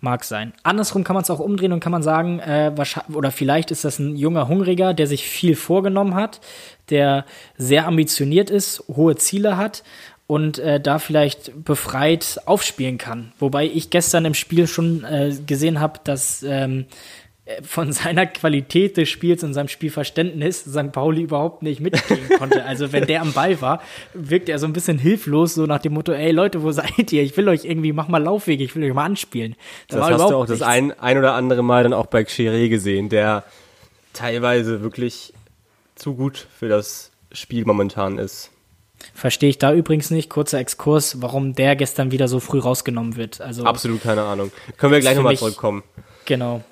[0.00, 0.52] Mag sein.
[0.62, 2.72] Andersrum kann man es auch umdrehen und kann man sagen, äh,
[3.12, 6.40] oder vielleicht ist das ein junger Hungriger, der sich viel vorgenommen hat,
[6.88, 7.24] der
[7.56, 9.82] sehr ambitioniert ist, hohe Ziele hat
[10.28, 13.32] und äh, da vielleicht befreit aufspielen kann.
[13.40, 16.86] Wobei ich gestern im Spiel schon äh, gesehen habe, dass ähm,
[17.62, 20.92] von seiner Qualität des Spiels und seinem Spielverständnis St.
[20.92, 22.64] Pauli überhaupt nicht mitgehen konnte.
[22.64, 23.80] Also wenn der am Ball war,
[24.12, 27.22] wirkte er so ein bisschen hilflos, so nach dem Motto, ey Leute, wo seid ihr?
[27.22, 29.56] Ich will euch irgendwie, mach mal Laufwege, ich will euch mal anspielen.
[29.88, 30.58] Da das hast du auch nichts.
[30.58, 33.44] das ein, ein oder andere Mal dann auch bei Xere gesehen, der
[34.12, 35.32] teilweise wirklich
[35.94, 38.50] zu gut für das Spiel momentan ist.
[39.14, 40.28] Verstehe ich da übrigens nicht.
[40.28, 43.40] Kurzer Exkurs, warum der gestern wieder so früh rausgenommen wird.
[43.40, 44.50] Also Absolut keine Ahnung.
[44.76, 45.82] Können wir gleich nochmal zurückkommen.
[46.24, 46.62] Genau.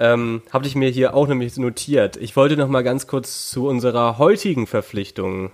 [0.00, 2.16] Ähm, Habe ich mir hier auch nämlich notiert.
[2.16, 5.50] Ich wollte noch mal ganz kurz zu unserer heutigen Verpflichtung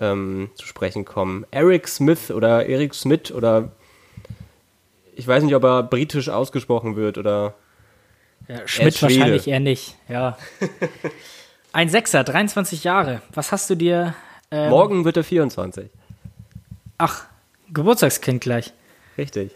[0.00, 1.44] ähm, zu sprechen kommen.
[1.50, 3.72] Eric Smith oder Eric Smith oder
[5.16, 7.54] ich weiß nicht, ob er britisch ausgesprochen wird oder
[8.46, 9.96] ja, Schmidt wahrscheinlich eher nicht.
[10.08, 10.38] Ja.
[11.72, 13.20] Ein Sechser, 23 Jahre.
[13.34, 14.14] Was hast du dir
[14.52, 15.90] ähm, Morgen wird er 24.
[16.98, 17.24] Ach,
[17.72, 18.72] Geburtstagskind gleich.
[19.18, 19.52] Richtig.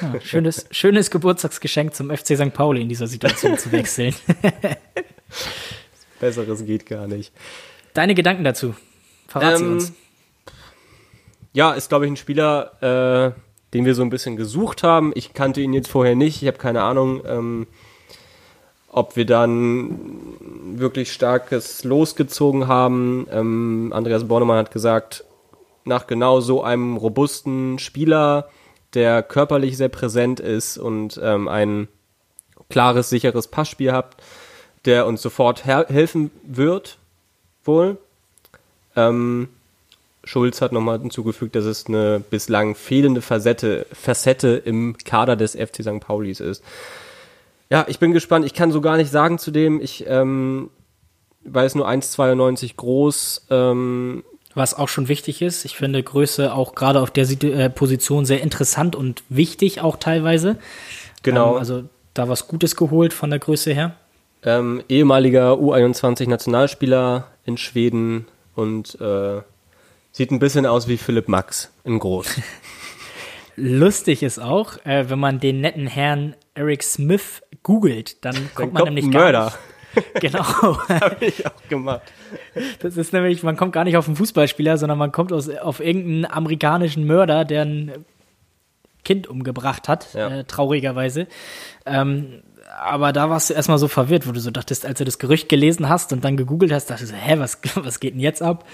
[0.00, 2.52] Ja, schönes, schönes Geburtstagsgeschenk zum FC St.
[2.52, 4.14] Pauli in dieser Situation zu wechseln.
[6.20, 7.32] Besseres geht gar nicht.
[7.94, 8.74] Deine Gedanken dazu?
[9.26, 9.92] Verrat ähm, sie uns.
[11.52, 13.40] Ja, ist, glaube ich, ein Spieler, äh,
[13.74, 15.12] den wir so ein bisschen gesucht haben.
[15.14, 16.42] Ich kannte ihn jetzt vorher nicht.
[16.42, 17.22] Ich habe keine Ahnung.
[17.26, 17.66] Ähm,
[18.92, 19.98] ob wir dann
[20.74, 23.26] wirklich starkes losgezogen haben.
[23.30, 25.24] Ähm, Andreas Bornemann hat gesagt,
[25.84, 28.48] nach genau so einem robusten Spieler,
[28.94, 31.88] der körperlich sehr präsent ist und ähm, ein
[32.68, 34.16] klares, sicheres Passspiel hat,
[34.84, 36.98] der uns sofort helfen wird,
[37.64, 37.98] wohl.
[38.96, 39.48] Ähm,
[40.24, 45.82] Schulz hat nochmal hinzugefügt, dass es eine bislang fehlende Facette, Facette im Kader des FC
[45.82, 46.00] St.
[46.00, 46.62] Paulis ist.
[47.70, 48.44] Ja, ich bin gespannt.
[48.44, 49.80] Ich kann so gar nicht sagen zu dem.
[49.80, 50.70] Ich ähm,
[51.44, 53.46] weiß nur 1,92 groß.
[53.50, 55.64] Ähm, was auch schon wichtig ist.
[55.64, 60.56] Ich finde Größe auch gerade auf der äh, Position sehr interessant und wichtig auch teilweise.
[61.22, 61.52] Genau.
[61.52, 61.84] Ähm, also
[62.14, 63.94] da was Gutes geholt von der Größe her.
[64.42, 69.42] Ähm, ehemaliger U21-Nationalspieler in Schweden und äh,
[70.12, 72.40] sieht ein bisschen aus wie Philipp Max in groß.
[73.56, 78.72] Lustig ist auch, äh, wenn man den netten Herrn Eric Smith googelt, dann kommt dann
[78.72, 79.44] man kommt nämlich gar Mörder.
[79.46, 79.58] nicht.
[80.20, 80.42] Genau.
[80.88, 82.02] Habe ich auch gemacht.
[82.80, 85.80] Das ist nämlich, man kommt gar nicht auf einen Fußballspieler, sondern man kommt aus, auf
[85.80, 88.04] irgendeinen amerikanischen Mörder, der ein
[89.04, 90.28] Kind umgebracht hat, ja.
[90.28, 91.26] äh, traurigerweise.
[91.86, 92.42] Ähm,
[92.80, 95.48] aber da warst du erstmal so verwirrt, wo du so dachtest, als du das Gerücht
[95.48, 98.64] gelesen hast und dann gegoogelt hast, dachtest du, hä, was, was geht denn jetzt ab?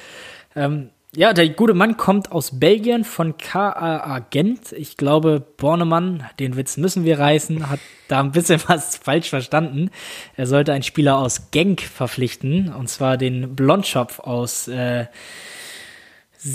[0.55, 4.73] Ähm, ja, der gute Mann kommt aus Belgien von KAA Gent.
[4.73, 9.91] Ich glaube, Bornemann, den Witz müssen wir reißen, hat da ein bisschen was falsch verstanden.
[10.37, 15.07] Er sollte einen Spieler aus Genk verpflichten, und zwar den Blondschopf aus äh,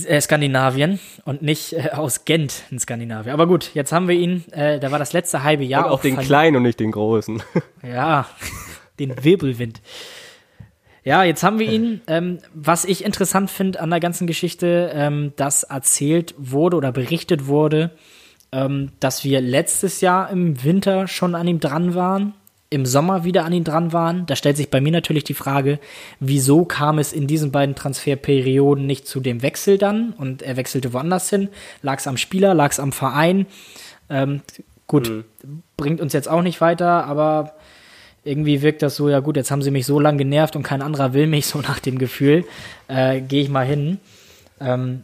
[0.05, 3.33] äh, Skandinavien und nicht äh, aus Gent in Skandinavien.
[3.33, 4.45] Aber gut, jetzt haben wir ihn.
[4.51, 5.87] Äh, da war das letzte halbe Jahr.
[5.87, 7.41] Und auch den kleinen und nicht den großen.
[7.83, 8.27] Ja,
[8.99, 9.81] den Wirbelwind.
[11.03, 12.01] Ja, jetzt haben wir ihn.
[12.07, 17.47] Ähm, was ich interessant finde an der ganzen Geschichte, ähm, dass erzählt wurde oder berichtet
[17.47, 17.91] wurde,
[18.51, 22.33] ähm, dass wir letztes Jahr im Winter schon an ihm dran waren,
[22.69, 24.25] im Sommer wieder an ihm dran waren.
[24.27, 25.79] Da stellt sich bei mir natürlich die Frage,
[26.19, 30.93] wieso kam es in diesen beiden Transferperioden nicht zu dem Wechsel dann und er wechselte
[30.93, 31.49] woanders hin?
[31.81, 33.47] Lag es am Spieler, lag es am Verein?
[34.09, 34.41] Ähm,
[34.85, 35.23] gut, mhm.
[35.77, 37.55] bringt uns jetzt auch nicht weiter, aber
[38.23, 40.81] irgendwie wirkt das so, ja gut, jetzt haben sie mich so lange genervt und kein
[40.81, 42.45] anderer will mich, so nach dem Gefühl,
[42.87, 43.99] äh, gehe ich mal hin.
[44.59, 45.03] Ähm,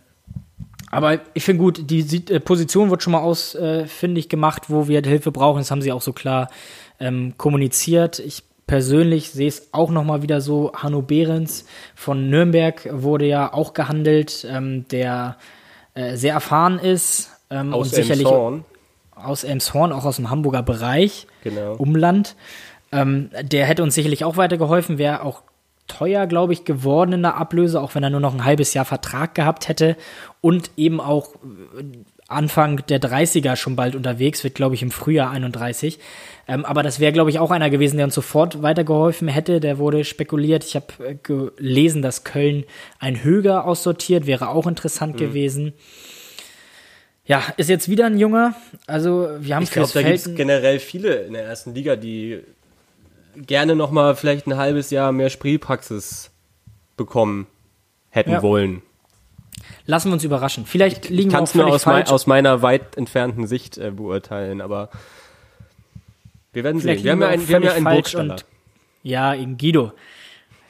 [0.89, 2.01] aber ich finde gut, die,
[2.34, 5.58] äh, Position wird schon mal ausfindig äh, gemacht, wo wir Hilfe brauchen.
[5.60, 6.49] Das haben sie auch so klar
[6.99, 8.19] ähm, kommuniziert.
[8.19, 10.71] Ich persönlich sehe es auch noch mal wieder so.
[10.73, 15.38] Hanno Behrens von Nürnberg wurde ja auch gehandelt, ähm, der
[15.93, 18.65] äh, sehr erfahren ist, Ähm, Aus und sicherlich Elmshorn.
[19.15, 21.75] aus Elmshorn, auch aus dem Hamburger Bereich, Genau.
[21.75, 22.36] Umland.
[22.91, 25.43] Ähm, der hätte uns sicherlich auch weitergeholfen, wäre auch
[25.88, 28.86] teuer, glaube ich, geworden in der Ablöse, auch wenn er nur noch ein halbes Jahr
[28.86, 29.95] Vertrag gehabt hätte
[30.41, 31.84] und eben auch äh,
[32.28, 35.97] Anfang der 30er schon bald unterwegs, wird, glaube ich, im Frühjahr 31.
[36.47, 39.62] Ähm, aber das wäre, glaube ich, auch einer gewesen, der uns sofort weitergeholfen hätte.
[39.62, 40.65] Der wurde spekuliert.
[40.65, 42.65] Ich habe äh, gelesen, dass Köln
[43.00, 45.73] ein Höger aussortiert, wäre auch interessant gewesen.
[47.26, 48.56] Ja, ist jetzt wieder ein Junger.
[48.88, 52.41] Also wir haben Ich glaube, da gibt es generell viele in der ersten Liga, die
[53.45, 56.32] gerne noch mal vielleicht ein halbes Jahr mehr Spielpraxis
[56.95, 57.47] bekommen
[58.10, 58.41] hätten Ja.
[58.41, 58.82] wollen.
[59.86, 60.65] Lassen wir uns überraschen.
[60.65, 62.10] Vielleicht liegen Ich wir auch nur aus, mei falsch.
[62.12, 64.89] aus meiner weit entfernten Sicht äh, beurteilen, aber
[66.54, 67.06] wir werden Vielleicht sehen.
[67.06, 68.36] Wir haben ja einen, wir haben ja einen Burgstaller.
[69.04, 69.91] ja, eben Guido.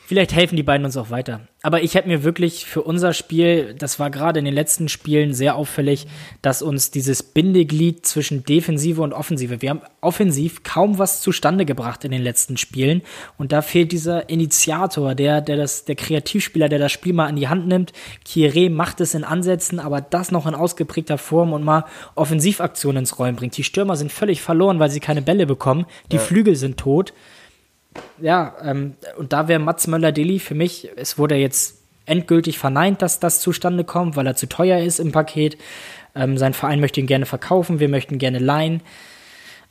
[0.07, 1.41] Vielleicht helfen die beiden uns auch weiter.
[1.63, 5.33] Aber ich hätte mir wirklich für unser Spiel, das war gerade in den letzten Spielen
[5.33, 6.07] sehr auffällig,
[6.41, 12.05] dass uns dieses Bindeglied zwischen Defensive und Offensive, wir haben offensiv kaum was zustande gebracht
[12.05, 13.01] in den letzten Spielen.
[13.37, 17.35] Und da fehlt dieser Initiator, der, der das, der Kreativspieler, der das Spiel mal an
[17.35, 17.91] die Hand nimmt.
[18.25, 21.83] Kieré macht es in Ansätzen, aber das noch in ausgeprägter Form und mal
[22.15, 23.57] Offensivaktionen ins Rollen bringt.
[23.57, 25.85] Die Stürmer sind völlig verloren, weil sie keine Bälle bekommen.
[26.13, 27.11] Die Flügel sind tot
[28.19, 33.19] ja, ähm, und da wäre Mats Möller-Deli für mich, es wurde jetzt endgültig verneint, dass
[33.19, 35.57] das zustande kommt, weil er zu teuer ist im Paket.
[36.15, 38.81] Ähm, sein Verein möchte ihn gerne verkaufen, wir möchten gerne leihen.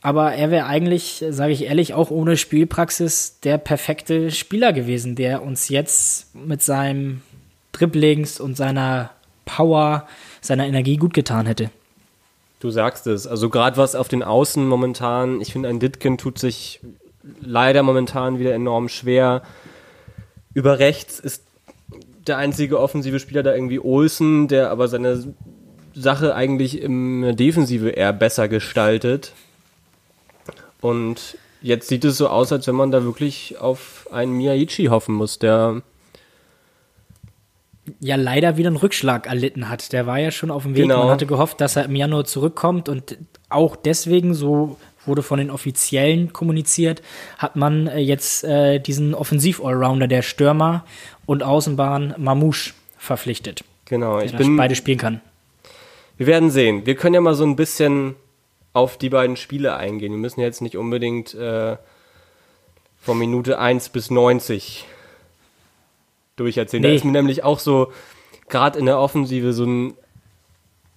[0.01, 5.43] Aber er wäre eigentlich, sage ich ehrlich, auch ohne Spielpraxis der perfekte Spieler gewesen, der
[5.43, 7.21] uns jetzt mit seinem
[7.71, 9.09] Dribblings und seiner
[9.45, 10.07] Power,
[10.39, 11.71] seiner Energie gut getan hätte.
[12.59, 13.27] Du sagst es.
[13.27, 16.79] Also gerade was auf den Außen momentan, ich finde, ein Ditken tut sich
[17.41, 19.41] leider momentan wieder enorm schwer.
[20.53, 21.43] Über rechts ist
[22.25, 25.33] der einzige offensive Spieler da irgendwie Olsen, der aber seine
[25.93, 29.33] Sache eigentlich im Defensive eher besser gestaltet.
[30.81, 35.15] Und jetzt sieht es so aus, als wenn man da wirklich auf einen Miyaichi hoffen
[35.15, 35.81] muss, der
[37.99, 39.93] ja leider wieder einen Rückschlag erlitten hat.
[39.93, 40.83] Der war ja schon auf dem Weg.
[40.83, 41.03] Genau.
[41.03, 43.17] Man hatte gehofft, dass er im Januar zurückkommt und
[43.49, 47.01] auch deswegen, so wurde von den Offiziellen kommuniziert,
[47.37, 50.85] hat man äh, jetzt äh, diesen Offensiv-Allrounder der Stürmer
[51.25, 55.21] und Außenbahn Mamouche verpflichtet, genau, ich bin beide spielen kann.
[56.17, 56.85] Wir werden sehen.
[56.85, 58.15] Wir können ja mal so ein bisschen
[58.73, 60.11] auf die beiden Spiele eingehen.
[60.11, 61.77] Wir müssen jetzt nicht unbedingt äh,
[62.99, 64.85] von Minute 1 bis 90
[66.35, 66.83] durcherzählen.
[66.83, 66.95] Da Nee.
[66.95, 67.91] ist mir nämlich auch so,
[68.49, 69.93] gerade in der Offensive, so ein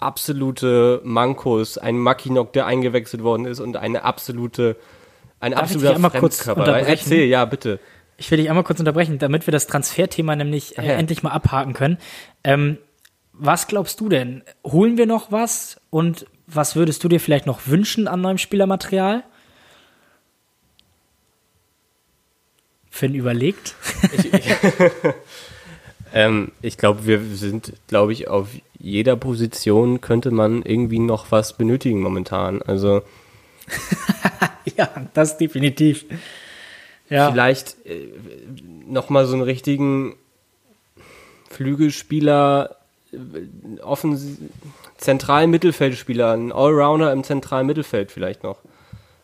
[0.02, 4.76] absolute Mankos, ein Mackinock, der eingewechselt worden ist und eine absolute,
[5.40, 6.86] ein Darf ich absoluter einmal kurz unterbrechen?
[6.88, 7.80] Erzähl, ja, bitte.
[8.16, 10.92] Ich will dich einmal kurz unterbrechen, damit wir das Transferthema nämlich äh, ja.
[10.94, 11.98] endlich mal abhaken können.
[12.44, 12.78] Ähm,
[13.32, 14.42] was glaubst du denn?
[14.64, 15.80] Holen wir noch was?
[15.88, 19.24] Und was würdest du dir vielleicht noch wünschen an neuem Spielermaterial?
[22.90, 23.74] Finn überlegt.
[26.12, 31.56] Ähm, ich glaube, wir sind, glaube ich, auf jeder Position könnte man irgendwie noch was
[31.56, 32.62] benötigen momentan.
[32.62, 33.02] Also
[34.76, 36.04] ja, das definitiv.
[37.08, 38.08] Ja, vielleicht äh,
[38.86, 40.14] nochmal so einen richtigen
[41.50, 42.76] Flügelspieler,
[43.12, 44.36] äh, offensi
[44.96, 48.58] zentralen Mittelfeldspieler, ein Allrounder im zentralen Mittelfeld vielleicht noch.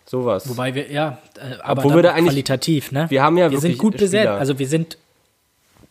[0.08, 0.48] Sowas.
[0.48, 3.06] wobei wir, ja, äh, aber Obwohl wir da eigentlich- qualitativ, ne?
[3.08, 4.98] wir haben ja wir sind wirklich gut besetzt, also wir sind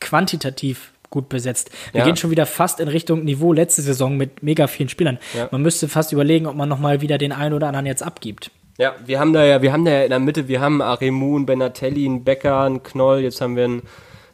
[0.05, 1.69] quantitativ gut besetzt.
[1.91, 2.05] Wir Ja.
[2.05, 5.17] gehen schon wieder fast in Richtung Niveau letzte Saison mit mega vielen Spielern.
[5.33, 5.47] Ja.
[5.51, 8.51] Man müsste fast überlegen, ob man nochmal wieder den einen oder anderen jetzt abgibt.
[8.77, 11.37] Ja, wir haben da ja, wir haben da ja in der Mitte, wir haben Aremu,
[11.37, 13.83] einen Benatelli, einen Becker, einen Knoll, jetzt haben wir einen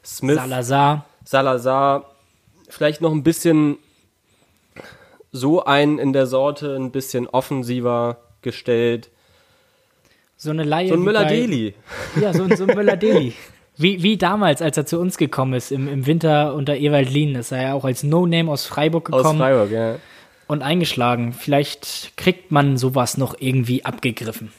[0.04, 0.36] Smith.
[0.38, 2.06] Salazar, Salazar,
[2.68, 3.78] vielleicht noch ein bisschen
[5.32, 9.10] so einen in der Sorte, ein bisschen offensiver gestellt.
[10.38, 10.88] so eine Laie.
[10.88, 11.76] So ein Müller-Deli.
[12.20, 13.34] Ja, so ein, so ein Müller-Deli.
[13.82, 17.36] Wie, wie damals, als er zu uns gekommen ist, im, im Winter unter Ewald Lien.
[17.36, 19.96] Ist er ja auch als No-Name aus Freiburg Aus gekommen Freiburg, ja.
[20.48, 21.34] und eingeschlagen.
[21.34, 24.52] Vielleicht kriegt man sowas noch irgendwie abgegriffen.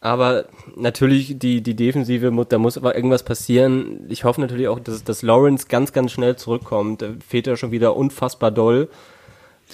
[0.00, 4.00] Aber natürlich, die, die Defensive, da muss aber irgendwas passieren.
[4.08, 7.02] Ich hoffe natürlich auch, dass, dass Lawrence ganz, ganz schnell zurückkommt.
[7.02, 8.88] Da fehlt ja schon wieder unfassbar doll.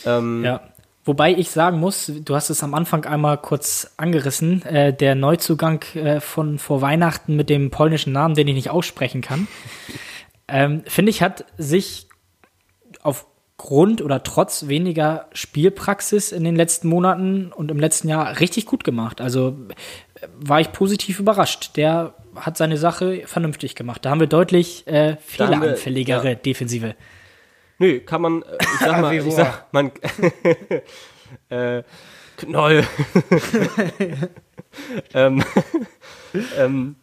[0.04, 0.60] Ähm, Ja.
[1.08, 5.82] Wobei ich sagen muss, du hast es am Anfang einmal kurz angerissen, äh, der Neuzugang
[5.94, 9.48] äh, von vor Weihnachten mit dem polnischen Namen, den ich nicht aussprechen kann,
[10.48, 12.08] ähm, finde ich, hat sich
[13.00, 18.84] aufgrund oder trotz weniger Spielpraxis in den letzten Monaten und im letzten Jahr richtig gut
[18.84, 19.22] gemacht.
[19.22, 19.56] Also
[20.20, 21.78] äh, war ich positiv überrascht.
[21.78, 24.04] Der hat seine Sache vernünftig gemacht.
[24.04, 26.34] Da haben wir deutlich äh, haben wir- fehleranfälligere ja.
[26.34, 26.94] Defensive.
[27.78, 29.92] Nö, kann man, äh, ich sag mal, Wie ich sag, man,
[31.48, 31.82] äh,
[32.36, 32.84] Knoll.
[35.14, 35.42] ähm,
[36.56, 36.96] ähm,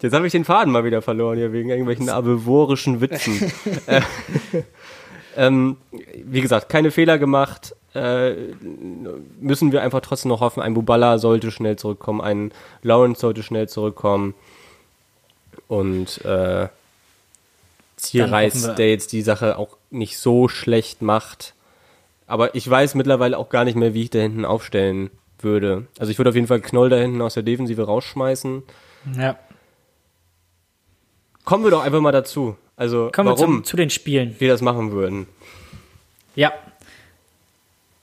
[0.00, 3.52] jetzt habe ich den Faden mal wieder verloren hier wegen irgendwelchen abevorischen Witzen.
[3.86, 4.00] äh,
[5.36, 5.76] ähm,
[6.24, 7.74] wie gesagt, keine Fehler gemacht.
[7.94, 8.34] Äh,
[9.40, 13.68] müssen wir einfach trotzdem noch hoffen, ein Bubala sollte schnell zurückkommen, ein Lawrence sollte schnell
[13.68, 14.34] zurückkommen.
[15.68, 16.68] Und äh,
[17.98, 21.54] Zierreis, der jetzt die Sache auch nicht so schlecht macht.
[22.26, 25.86] Aber ich weiß mittlerweile auch gar nicht mehr, wie ich da hinten aufstellen würde.
[25.98, 28.62] Also ich würde auf jeden Fall Knoll da hinten aus der Defensive rausschmeißen.
[29.16, 29.38] Ja.
[31.44, 32.56] Kommen wir doch einfach mal dazu.
[32.76, 34.36] Also Kommen warum wir zum, zu den Spielen.
[34.38, 35.26] wir das machen würden.
[36.34, 36.52] Ja.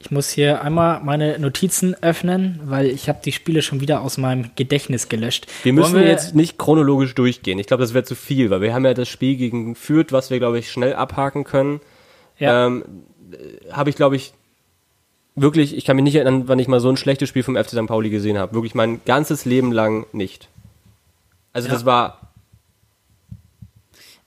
[0.06, 4.20] Ich muss hier einmal meine Notizen öffnen, weil ich habe die Spiele schon wieder aus
[4.20, 5.48] meinem Gedächtnis gelöscht.
[5.64, 7.58] Wir müssen Wollen jetzt nicht chronologisch durchgehen.
[7.58, 10.30] Ich glaube, das wäre zu viel, weil wir haben ja das Spiel gegen Fürth, was
[10.30, 11.82] wir, glaube ich, schnell abhaken können.
[12.38, 12.68] Ja.
[12.68, 12.86] Ähm,
[13.72, 14.34] habe ich, glaube ich,
[15.34, 17.70] wirklich, ich kann mich nicht erinnern, wann ich mal so ein schlechtes Spiel vom FC
[17.72, 17.88] St.
[17.88, 18.54] Pauli gesehen habe.
[18.54, 20.50] Wirklich mein ganzes Leben lang nicht.
[21.52, 21.74] Also Ja.
[21.74, 22.32] das war,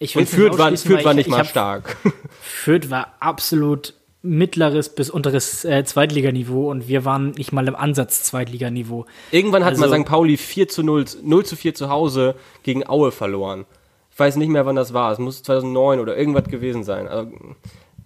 [0.00, 1.96] ich und Fürth war, Fürth war ich- nicht ich mal stark.
[2.40, 8.24] Fürth war absolut mittleres bis unteres äh, Zweitliganiveau und wir waren nicht mal im Ansatz
[8.24, 9.06] Zweitliganiveau.
[9.30, 10.06] Irgendwann hat Also- mal St.
[10.06, 13.64] Pauli 4 zu 0, 0 zu 4 zu Hause gegen Aue verloren.
[14.12, 15.12] Ich weiß nicht mehr, wann das war.
[15.12, 17.06] Es muss 2009 oder irgendwas gewesen sein.
[17.06, 17.30] Also,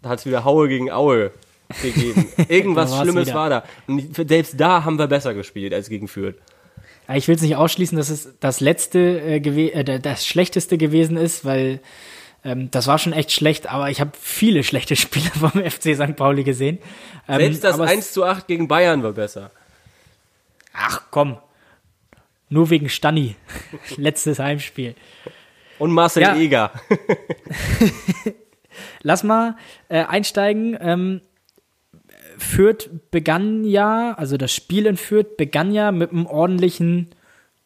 [0.02, 1.30] da hat es wieder Haue gegen Aue
[1.80, 2.26] gegeben.
[2.48, 3.34] Irgendwas Schlimmes wieder.
[3.34, 3.64] war da.
[3.86, 6.34] Und selbst da haben wir besser gespielt als gegen Fürth.
[7.14, 11.44] Ich will es nicht ausschließen, dass es das letzte, äh, äh, das schlechteste gewesen ist,
[11.46, 11.80] weil
[12.44, 16.16] ähm, das war schon echt schlecht, aber ich habe viele schlechte Spiele vom FC St.
[16.16, 16.78] Pauli gesehen.
[17.28, 19.50] Ähm, Selbst das aber es- 1 zu 8 gegen Bayern war besser.
[20.72, 21.38] Ach komm.
[22.48, 23.36] Nur wegen Stanni.
[23.96, 24.94] Letztes Heimspiel.
[25.78, 26.36] Und Marcel Ja.
[26.36, 26.70] Eger.
[29.02, 29.56] Lass mal
[29.88, 30.76] äh, einsteigen.
[30.80, 31.20] Ähm,
[32.38, 37.10] Fürth begann ja, also das Spiel in Fürth begann ja mit einem ordentlichen,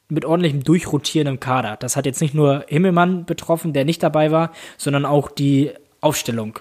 [0.09, 1.77] mit ordentlichem Durchrotieren im Kader.
[1.77, 6.61] Das hat jetzt nicht nur Himmelmann betroffen, der nicht dabei war, sondern auch die Aufstellung.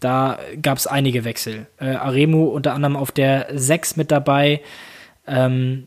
[0.00, 1.66] Da gab es einige Wechsel.
[1.78, 4.62] Äh, Aremu unter anderem auf der 6 mit dabei.
[5.26, 5.86] Ähm,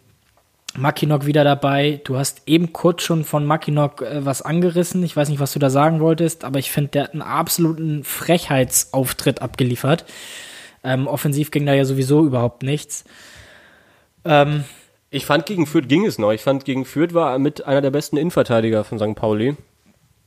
[0.76, 2.00] Makinok wieder dabei.
[2.04, 5.04] Du hast eben kurz schon von Makinok äh, was angerissen.
[5.04, 8.04] Ich weiß nicht, was du da sagen wolltest, aber ich finde, der hat einen absoluten
[8.04, 10.06] Frechheitsauftritt abgeliefert.
[10.84, 13.06] Ähm, offensiv ging da ja sowieso überhaupt nichts.
[14.26, 14.64] Ähm,
[15.14, 16.32] Ich fand, gegen Fürth ging es noch.
[16.32, 19.14] Ich fand, gegen Fürth war er mit einer der besten Innenverteidiger von St.
[19.14, 19.56] Pauli.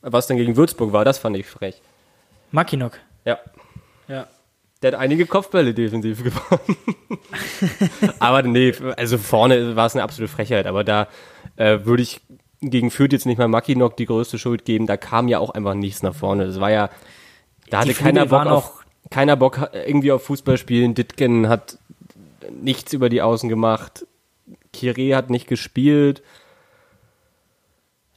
[0.01, 1.83] Was dann gegen Würzburg war, das fand ich frech.
[2.53, 3.01] Makinok.
[3.25, 3.40] Ja.
[4.07, 4.29] Ja.
[4.81, 6.77] Der hat einige Kopfbälle defensiv gewonnen.
[8.20, 10.68] aber nee, also vorne war es eine absolute Frechheit.
[10.68, 11.09] Aber da
[11.57, 12.20] äh, würde ich
[12.61, 14.87] gegen Fürth jetzt nicht mal Mackinock die größte Schuld geben.
[14.87, 16.46] Da kam ja auch einfach nichts nach vorne.
[16.46, 16.90] Das war ja,
[17.70, 20.94] da hatte keiner Bock auf, keiner Bock irgendwie auf Fußball spielen.
[20.94, 21.77] Ditken hat
[22.62, 24.07] nichts über die Außen gemacht.
[24.80, 26.22] Kire hat nicht gespielt.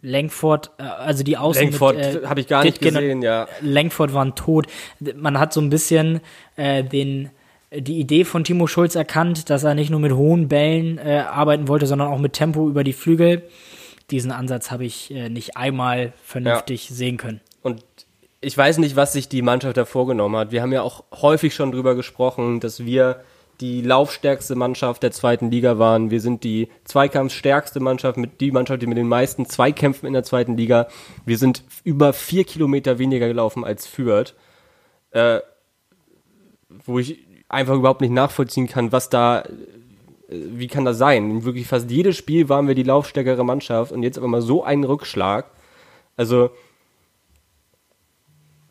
[0.01, 3.47] Langford, äh, also die Außen Langford äh, habe ich gar nicht gesehen, ja.
[3.61, 4.67] Langford waren tot.
[5.15, 6.21] Man hat so ein bisschen
[6.55, 7.29] äh, den,
[7.71, 11.67] die Idee von Timo Schulz erkannt, dass er nicht nur mit hohen Bällen äh, arbeiten
[11.67, 13.43] wollte, sondern auch mit Tempo über die Flügel.
[14.11, 17.41] Diesen Ansatz habe ich äh, nicht einmal vernünftig sehen können.
[17.61, 17.83] Und
[18.41, 20.51] ich weiß nicht, was sich die Mannschaft da vorgenommen hat.
[20.51, 23.21] Wir haben ja auch häufig schon drüber gesprochen, dass wir
[23.61, 26.11] die laufstärkste Mannschaft der zweiten Liga waren.
[26.11, 30.23] Wir sind die zweikampfstärkste Mannschaft, mit die Mannschaft, die mit den meisten Zweikämpfen in der
[30.23, 30.87] zweiten Liga.
[31.25, 34.33] Wir sind über vier Kilometer weniger gelaufen als Fürth.
[35.11, 35.39] Äh,
[36.85, 39.49] wo ich einfach überhaupt nicht nachvollziehen kann, was da, äh,
[40.29, 41.29] wie kann das sein?
[41.29, 44.63] In wirklich fast jedes Spiel waren wir die laufstärkere Mannschaft und jetzt aber mal so
[44.63, 45.51] einen Rückschlag.
[46.15, 46.51] Also,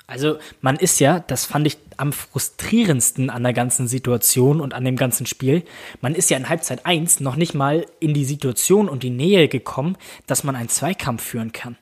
[0.09, 4.85] Also man ist ja, das fand ich am frustrierendsten an der ganzen Situation und an
[4.85, 5.65] dem ganzen Spiel,
[6.01, 9.49] man ist ja in Halbzeit 1 noch nicht mal in die Situation und die Nähe
[9.49, 11.77] gekommen, dass man einen Zweikampf führen kann.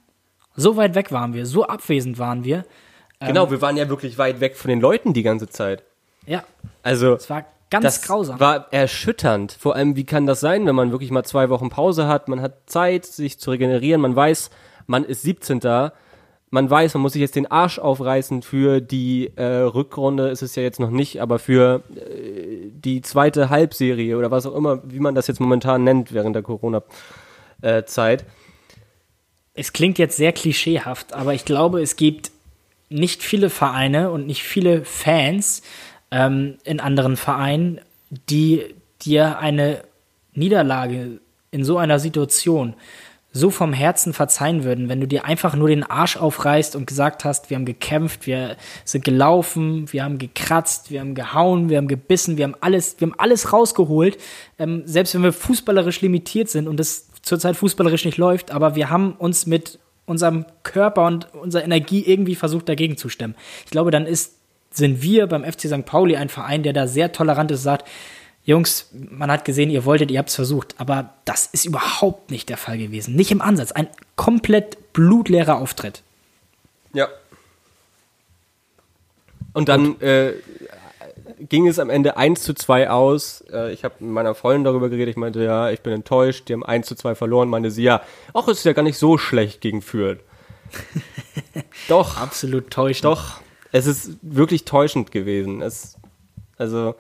[0.56, 2.64] So weit weg waren wir, so abwesend waren wir.
[3.20, 5.84] Genau, wir waren ja wirklich weit weg von den Leuten die ganze Zeit.
[6.26, 6.42] Ja,
[6.82, 8.40] Also, es war ganz das grausam.
[8.40, 9.52] war erschütternd.
[9.52, 12.40] Vor allem, wie kann das sein, wenn man wirklich mal zwei Wochen Pause hat, man
[12.42, 14.50] hat Zeit, sich zu regenerieren, man weiß,
[14.86, 15.60] man ist 17.
[16.50, 20.54] Man weiß, man muss sich jetzt den Arsch aufreißen für die äh, Rückrunde, ist es
[20.54, 25.00] ja jetzt noch nicht, aber für äh, die zweite Halbserie oder was auch immer, wie
[25.00, 28.24] man das jetzt momentan nennt während der Corona-Zeit.
[29.55, 32.30] es klingt jetzt sehr klischeehaft, aber ich glaube, es gibt
[32.88, 35.62] nicht viele Vereine und nicht viele Fans
[36.11, 37.80] ähm, in anderen Vereinen,
[38.11, 39.82] die dir eine
[40.32, 41.20] Niederlage
[41.51, 42.74] in so einer Situation
[43.37, 47.24] so vom Herzen verzeihen würden, wenn du dir einfach nur den Arsch aufreißt und gesagt
[47.24, 51.89] hast, wir haben gekämpft, wir sind gelaufen, wir haben gekratzt, wir haben gehauen, wir haben
[51.89, 54.16] gebissen, wir haben alles, wir haben alles rausgeholt,
[54.59, 58.89] ähm, selbst wenn wir fußballerisch limitiert sind und es zurzeit fußballerisch nicht läuft, aber wir
[58.89, 63.34] haben uns mit unserem Körper und unserer Energie irgendwie versucht dagegen zu stemmen.
[63.64, 64.37] Ich glaube, dann ist,
[64.70, 65.84] sind wir beim FC St.
[65.84, 67.87] Pauli ein Verein, der da sehr tolerant ist, sagt,
[68.47, 72.49] Jungs, man hat gesehen, ihr wolltet, ihr habt es versucht, aber das ist überhaupt nicht
[72.49, 73.16] der Fall gewesen.
[73.16, 73.72] Nicht im Ansatz.
[73.72, 76.03] Ein komplett blutleerer Auftritt.
[76.92, 77.09] Ja.
[79.53, 80.34] Und dann äh,
[81.40, 83.42] ging es am Ende 1 zu 2 aus.
[83.53, 85.09] Äh, ich habe mit meiner Freundin darüber geredet.
[85.09, 86.49] Ich meinte, ja, ich bin enttäuscht.
[86.49, 87.49] Die haben 1 zu 2 verloren.
[87.49, 90.20] Meinte sie, ja, es ist ja gar nicht so schlecht gegen Fürth.
[91.88, 92.16] doch.
[92.16, 93.07] Absolut täuschend.
[93.07, 93.40] Doch.
[93.72, 95.62] Es ist wirklich täuschend gewesen.
[95.62, 95.97] Es,
[96.59, 96.94] also,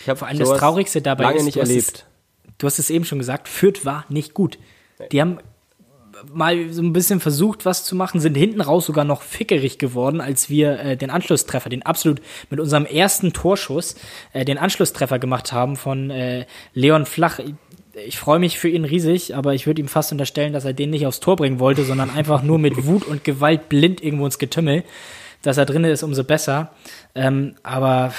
[0.00, 1.86] ich habe vor allem das Traurigste dabei lange ist, nicht du erlebt.
[1.86, 4.58] Hast es, du hast es eben schon gesagt, Fürth war nicht gut.
[4.98, 5.08] Nee.
[5.12, 5.38] Die haben
[6.32, 10.20] mal so ein bisschen versucht, was zu machen, sind hinten raus sogar noch fickerig geworden,
[10.20, 12.20] als wir äh, den Anschlusstreffer, den absolut
[12.50, 13.96] mit unserem ersten Torschuss,
[14.32, 17.40] äh, den Anschlusstreffer gemacht haben von äh, Leon Flach.
[18.06, 20.90] Ich freue mich für ihn riesig, aber ich würde ihm fast unterstellen, dass er den
[20.90, 24.38] nicht aufs Tor bringen wollte, sondern einfach nur mit Wut und Gewalt blind irgendwo ins
[24.38, 24.84] Getümmel.
[25.42, 26.72] Dass er drin ist, umso besser.
[27.14, 28.12] Ähm, aber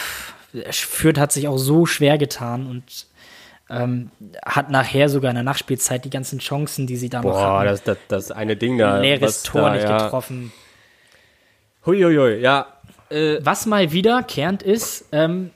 [0.72, 3.08] Fürth hat sich auch so schwer getan und
[3.70, 4.10] ähm,
[4.46, 7.66] hat nachher sogar in der Nachspielzeit die ganzen Chancen, die sie da Boah, noch hatten.
[7.68, 9.00] das, das, das eine Ding da.
[9.00, 10.04] Leeres Tor da, nicht ja.
[10.06, 10.52] getroffen.
[11.86, 12.68] Huiuiui, ja.
[13.10, 15.52] Äh, Was mal wiederkehrend ist, ähm,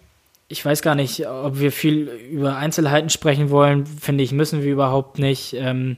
[0.47, 4.71] ich weiß gar nicht, ob wir viel über Einzelheiten sprechen wollen, finde ich, müssen wir
[4.71, 5.97] überhaupt nicht ähm,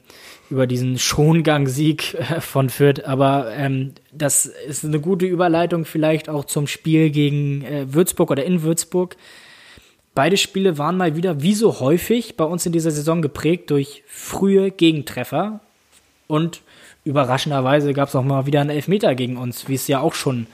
[0.50, 6.46] über diesen Schongang-Sieg äh, von Fürth, aber ähm, das ist eine gute Überleitung vielleicht auch
[6.46, 9.18] zum Spiel gegen äh, Würzburg oder in Würzburg.
[10.14, 14.04] Beide Spiele waren mal wieder, wie so häufig, bei uns in dieser Saison geprägt durch
[14.08, 15.60] frühe Gegentreffer.
[16.28, 16.62] Und
[17.04, 20.48] überraschenderweise gab es auch mal wieder einen Elfmeter gegen uns, wie es ja auch schon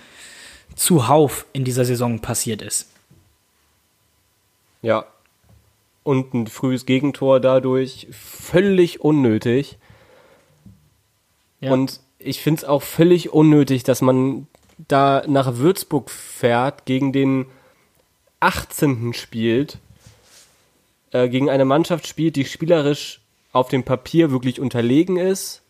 [0.75, 2.87] zuhauf in dieser Saison passiert ist.
[4.81, 5.05] Ja.
[6.03, 9.77] Und ein frühes Gegentor dadurch völlig unnötig.
[11.59, 11.71] Ja.
[11.71, 14.47] Und ich finde es auch völlig unnötig, dass man
[14.87, 17.45] da nach Würzburg fährt gegen den
[18.39, 19.13] 18.
[19.13, 19.77] spielt,
[21.11, 23.21] äh, gegen eine Mannschaft spielt, die spielerisch
[23.51, 25.61] auf dem Papier wirklich unterlegen ist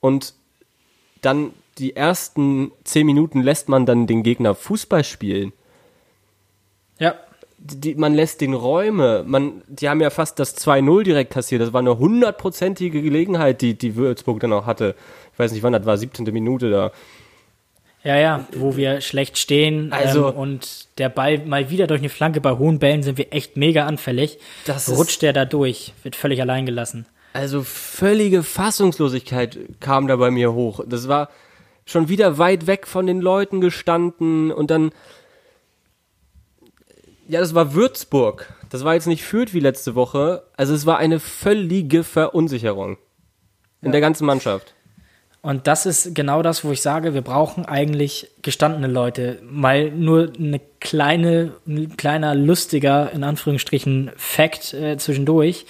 [0.00, 0.34] und
[1.20, 5.52] dann die ersten 10 Minuten lässt man dann den Gegner Fußball spielen.
[6.98, 7.14] Ja.
[7.60, 11.60] Die, man lässt den Räume, man, die haben ja fast das 2-0 direkt kassiert.
[11.60, 14.94] Das war eine hundertprozentige Gelegenheit, die, die Würzburg dann auch hatte.
[15.32, 16.24] Ich weiß nicht wann, das war 17.
[16.32, 16.92] Minute da.
[18.04, 22.08] Ja, ja, wo wir schlecht stehen also, ähm, und der Ball mal wieder durch eine
[22.08, 24.38] Flanke, bei hohen Bällen sind wir echt mega anfällig.
[24.66, 27.06] Das Rutscht der da durch, wird völlig allein gelassen.
[27.32, 30.80] Also völlige Fassungslosigkeit kam da bei mir hoch.
[30.86, 31.28] Das war
[31.84, 34.90] schon wieder weit weg von den Leuten gestanden und dann
[37.28, 38.52] ja, das war Würzburg.
[38.70, 40.42] Das war jetzt nicht Fürth wie letzte Woche.
[40.56, 42.98] Also es war eine völlige Verunsicherung
[43.82, 43.92] in ja.
[43.92, 44.74] der ganzen Mannschaft.
[45.40, 49.40] Und das ist genau das, wo ich sage, wir brauchen eigentlich gestandene Leute.
[49.42, 55.66] Mal nur eine kleine, ein kleiner lustiger, in Anführungsstrichen, Fact äh, zwischendurch.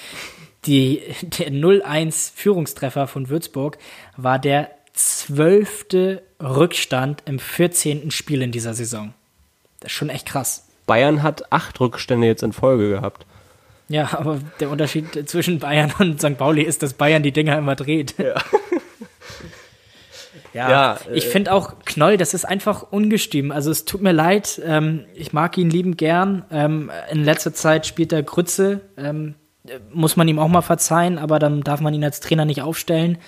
[0.65, 3.79] Die, der 0-1 Führungstreffer von Würzburg
[4.17, 8.11] war der zwölfte Rückstand im 14.
[8.11, 9.13] Spiel in dieser Saison.
[9.81, 10.68] Das ist schon echt krass.
[10.89, 13.24] Bayern hat acht Rückstände jetzt in Folge gehabt.
[13.89, 16.36] Ja, aber der Unterschied zwischen Bayern und St.
[16.36, 18.16] Pauli ist, dass Bayern die Dinger immer dreht.
[18.18, 18.34] Ja.
[20.55, 23.53] Ja, ja ich äh, finde auch Knoll, das ist einfach ungestüm.
[23.53, 26.45] Also es tut mir leid, ähm, ich mag ihn lieben gern.
[26.51, 29.34] Ähm, in letzter Zeit spielt er Grütze, ähm,
[29.93, 33.18] muss man ihm auch mal verzeihen, aber dann darf man ihn als Trainer nicht aufstellen.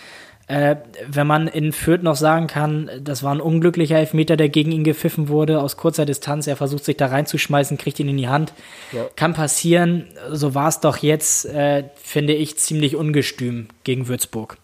[0.50, 0.76] Äh,
[1.06, 4.84] wenn man in Fürth noch sagen kann, das war ein unglücklicher Elfmeter, der gegen ihn
[4.84, 8.52] gepfiffen wurde, aus kurzer Distanz, er versucht sich da reinzuschmeißen, kriegt ihn in die Hand.
[8.92, 9.06] Ja.
[9.16, 14.58] Kann passieren, so war es doch jetzt, äh, finde ich, ziemlich ungestüm gegen Würzburg.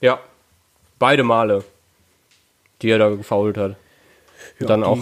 [0.00, 0.18] Ja,
[0.98, 1.64] beide Male
[2.82, 3.76] die er da gefault hat.
[4.60, 4.98] Ja, dann auch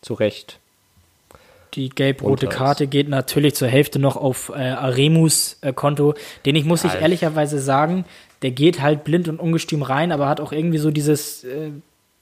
[0.00, 0.58] zu Recht.
[1.74, 6.14] Die gelb-rote Karte geht natürlich zur Hälfte noch auf äh, Aremus äh, Konto,
[6.44, 8.04] den ich, muss ich ehrlicherweise sagen,
[8.42, 11.70] der geht halt blind und ungestüm rein, aber hat auch irgendwie so dieses, äh,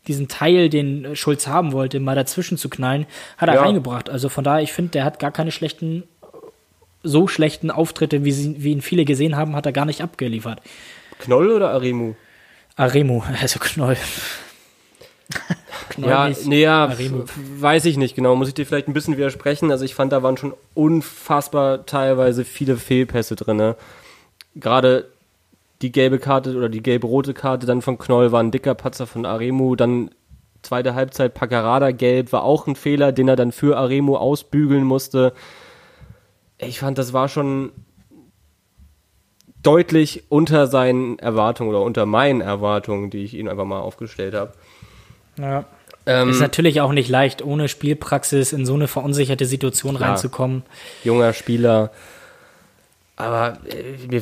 [0.07, 3.07] diesen Teil, den Schulz haben wollte, mal dazwischen zu knallen,
[3.37, 3.63] hat er ja.
[3.63, 4.11] reingebracht.
[4.11, 6.05] Also von daher, ich finde, der hat gar keine schlechten,
[7.03, 10.61] so schlechten Auftritte, wie, sie, wie ihn viele gesehen haben, hat er gar nicht abgeliefert.
[11.19, 12.15] Knoll oder Aremu?
[12.77, 13.97] Aremu, also Knoll
[15.97, 16.93] ja, nee, ja,
[17.59, 18.35] weiß ich nicht genau.
[18.37, 19.71] Muss ich dir vielleicht ein bisschen widersprechen.
[19.71, 23.75] Also ich fand, da waren schon unfassbar teilweise viele Fehlpässe drin.
[24.55, 25.09] Gerade
[25.83, 29.25] die gelbe Karte oder die gelbe-rote Karte dann von Knoll war ein dicker Patzer von
[29.25, 30.11] Aremu, dann
[30.63, 35.33] zweite Halbzeit Paccarada gelb war auch ein Fehler, den er dann für Aremu ausbügeln musste.
[36.59, 37.73] Ich fand, das war schon
[39.63, 44.53] deutlich unter seinen Erwartungen oder unter meinen Erwartungen, die ich ihm einfach mal aufgestellt habe.
[45.39, 45.65] Ja.
[46.07, 50.63] Ähm, ist natürlich auch nicht leicht, ohne Spielpraxis in so eine verunsicherte Situation klar, reinzukommen.
[51.05, 51.91] Junger Spieler.
[53.21, 54.21] Aber äh,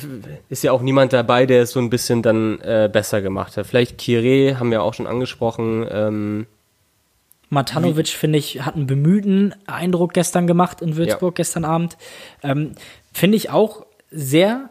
[0.49, 3.67] ist ja auch niemand dabei, der es so ein bisschen dann äh, besser gemacht hat.
[3.67, 5.87] Vielleicht Kire haben wir auch schon angesprochen.
[5.91, 6.47] Ähm,
[7.51, 11.43] Matanovic, finde ich, hat einen bemühten Eindruck gestern gemacht in Würzburg, ja.
[11.43, 11.97] gestern Abend.
[12.43, 12.73] Ähm,
[13.13, 14.71] finde ich auch sehr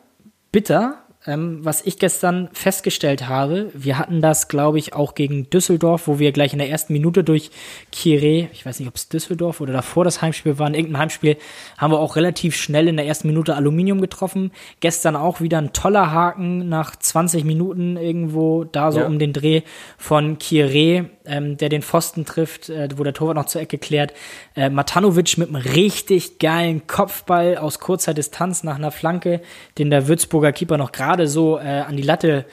[0.51, 6.07] bitter, ähm, was ich gestern festgestellt habe, wir hatten das, glaube ich, auch gegen Düsseldorf,
[6.07, 7.51] wo wir gleich in der ersten Minute durch
[7.91, 11.38] Kire, ich weiß nicht, ob es Düsseldorf oder davor das Heimspiel war, in irgendeinem Heimspiel,
[11.78, 14.51] haben wir auch relativ schnell in der ersten Minute Aluminium getroffen.
[14.80, 19.05] Gestern auch wieder ein toller Haken nach 20 Minuten irgendwo da so ja.
[19.05, 19.61] um den Dreh
[19.97, 24.13] von Kire, ähm, der den Pfosten trifft, äh, wo der Torwart noch zur Ecke klärt.
[24.55, 29.41] Äh, Matanovic mit einem richtig geilen Kopfball aus kurzer Distanz nach einer Flanke,
[29.78, 32.45] den der Würzburger Keeper noch gerade gerade so äh, an die Latte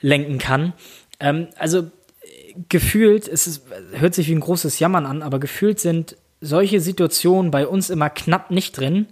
[0.00, 0.74] lenken kann.
[1.18, 1.90] Ähm, also
[2.68, 7.50] gefühlt, es ist, hört sich wie ein großes Jammern an, aber gefühlt sind solche Situationen
[7.50, 9.06] bei uns immer knapp nicht drin.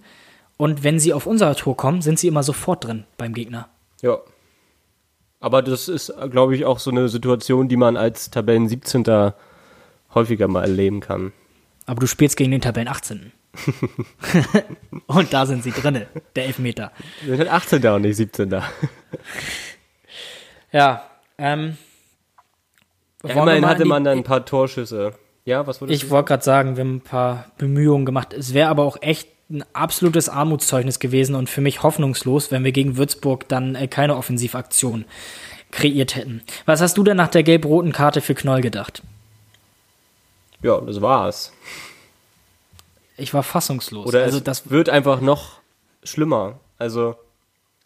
[0.57, 3.69] Und wenn sie auf unser Tor kommen, sind sie immer sofort drin beim Gegner.
[4.01, 4.19] Ja.
[5.39, 9.31] Aber das ist, glaube ich, auch so eine Situation, die man als Tabellen 17.
[10.13, 11.33] häufiger mal erleben kann.
[11.87, 13.31] Aber du spielst gegen den Tabellen 18.
[15.07, 16.91] und da sind sie drinne, der Elfmeter.
[17.23, 18.63] Wir sind 18 da und nicht 17 da.
[20.71, 21.05] ja,
[21.37, 21.77] ähm.
[23.23, 25.13] Ja, immerhin hatte man dann ein paar Torschüsse.
[25.45, 28.33] Ja, was wurde Ich wollte gerade sagen, wir haben ein paar Bemühungen gemacht.
[28.33, 32.71] Es wäre aber auch echt ein absolutes Armutszeugnis gewesen und für mich hoffnungslos, wenn wir
[32.71, 35.05] gegen Würzburg dann äh, keine Offensivaktion
[35.71, 36.41] kreiert hätten.
[36.65, 39.03] Was hast du denn nach der gelb-roten Karte für Knoll gedacht?
[40.61, 41.53] Ja, das war's.
[43.21, 44.07] Ich war fassungslos.
[44.07, 45.59] Oder also das wird einfach noch
[46.03, 46.59] schlimmer.
[46.77, 47.15] Also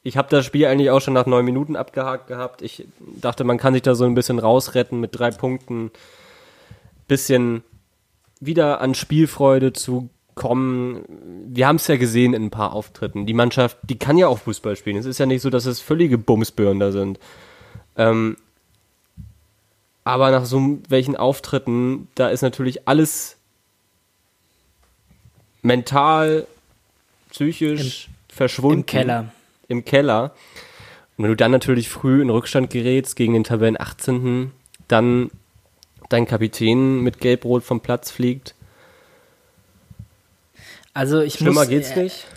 [0.01, 2.61] ich habe das Spiel eigentlich auch schon nach neun Minuten abgehakt gehabt.
[2.61, 5.91] Ich dachte, man kann sich da so ein bisschen rausretten mit drei Punkten.
[7.07, 7.63] Bisschen
[8.39, 11.03] wieder an Spielfreude zu kommen.
[11.47, 13.25] Wir haben es ja gesehen in ein paar Auftritten.
[13.25, 14.97] Die Mannschaft, die kann ja auch Fußball spielen.
[14.97, 17.19] Es ist ja nicht so, dass es völlige Bumsbirnen da sind.
[17.97, 18.37] Ähm,
[20.03, 23.37] aber nach so welchen Auftritten, da ist natürlich alles
[25.65, 26.47] mental,
[27.31, 28.79] psychisch Im, verschwunden.
[28.79, 29.31] Im Keller.
[29.67, 30.31] Im Keller.
[31.17, 34.51] Und wenn du dann natürlich früh in Rückstand gerätst gegen den Tabellen 18.,
[34.87, 35.31] dann
[36.09, 38.53] dein Kapitän mit Gelb-Rot vom Platz fliegt.
[40.93, 42.27] Also ich Schlimmer muss, geht's äh, nicht.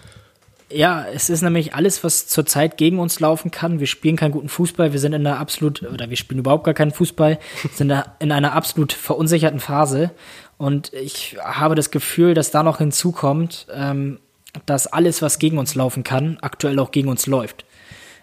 [0.70, 3.80] Ja, es ist nämlich alles, was zurzeit gegen uns laufen kann.
[3.80, 6.74] Wir spielen keinen guten Fußball, wir sind in einer absolut, oder wir spielen überhaupt gar
[6.74, 7.38] keinen Fußball,
[7.72, 10.10] sind in einer absolut verunsicherten Phase.
[10.58, 14.18] Und ich habe das Gefühl, dass da noch hinzukommt, ähm,
[14.66, 17.64] dass alles, was gegen uns laufen kann, aktuell auch gegen uns läuft.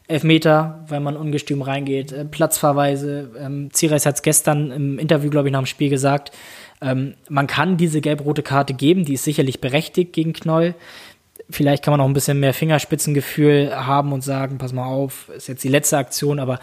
[0.08, 3.32] Elfmeter, weil man ungestüm reingeht, äh, Platzverweise.
[3.40, 6.32] Ähm, Zierreis hat es gestern im Interview, glaube ich, nach dem Spiel gesagt.
[6.82, 10.76] Ähm, man kann diese gelb-rote Karte geben, die ist sicherlich berechtigt gegen Knoll.
[11.50, 15.48] Vielleicht kann man auch ein bisschen mehr Fingerspitzengefühl haben und sagen, pass mal auf, ist
[15.48, 16.56] jetzt die letzte Aktion, aber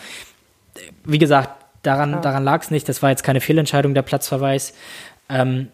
[0.77, 2.89] äh, wie gesagt, daran, daran lag es nicht.
[2.89, 4.75] Das war jetzt keine Fehlentscheidung, der Platzverweis.
[5.33, 5.69] Ähm,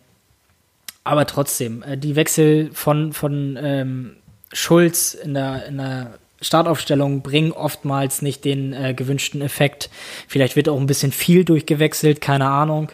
[1.04, 4.16] aber trotzdem, äh, die Wechsel von, von ähm,
[4.52, 9.90] Schulz in der, in der Startaufstellung bringen oftmals nicht den äh, gewünschten Effekt.
[10.28, 12.90] Vielleicht wird auch ein bisschen viel durchgewechselt, keine Ahnung.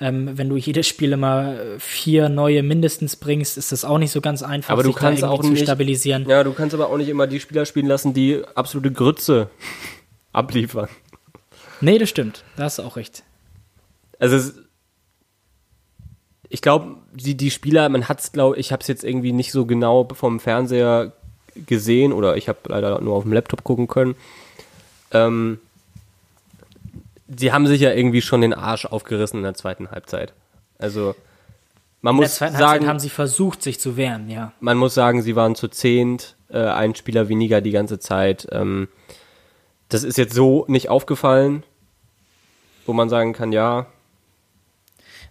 [0.00, 4.20] Ähm, wenn du jedes Spiel immer vier neue mindestens bringst, ist das auch nicht so
[4.20, 6.26] ganz einfach, aber du sich kannst da auch nicht, stabilisieren.
[6.28, 9.50] Ja, du kannst aber auch nicht immer die Spieler spielen lassen, die absolute Grütze
[10.32, 10.88] abliefern.
[11.80, 12.42] Nee, das stimmt.
[12.56, 13.22] Da hast du auch recht.
[14.18, 14.52] Also
[16.48, 19.52] ich glaube, die, die Spieler, man hat es, glaube ich, habe es jetzt irgendwie nicht
[19.52, 21.12] so genau vom Fernseher
[21.66, 24.14] gesehen oder ich habe leider nur auf dem Laptop gucken können.
[25.10, 25.58] Ähm,
[27.34, 30.32] sie haben sich ja irgendwie schon den Arsch aufgerissen in der zweiten Halbzeit.
[30.78, 31.14] Also
[32.02, 34.52] man in muss sagen, Halbzeit haben sie versucht, sich zu wehren, ja.
[34.60, 38.46] Man muss sagen, sie waren zu zehnt, äh, ein Spieler weniger die ganze Zeit.
[38.52, 38.88] Ähm,
[39.88, 41.62] das ist jetzt so nicht aufgefallen,
[42.84, 43.86] wo man sagen kann, ja,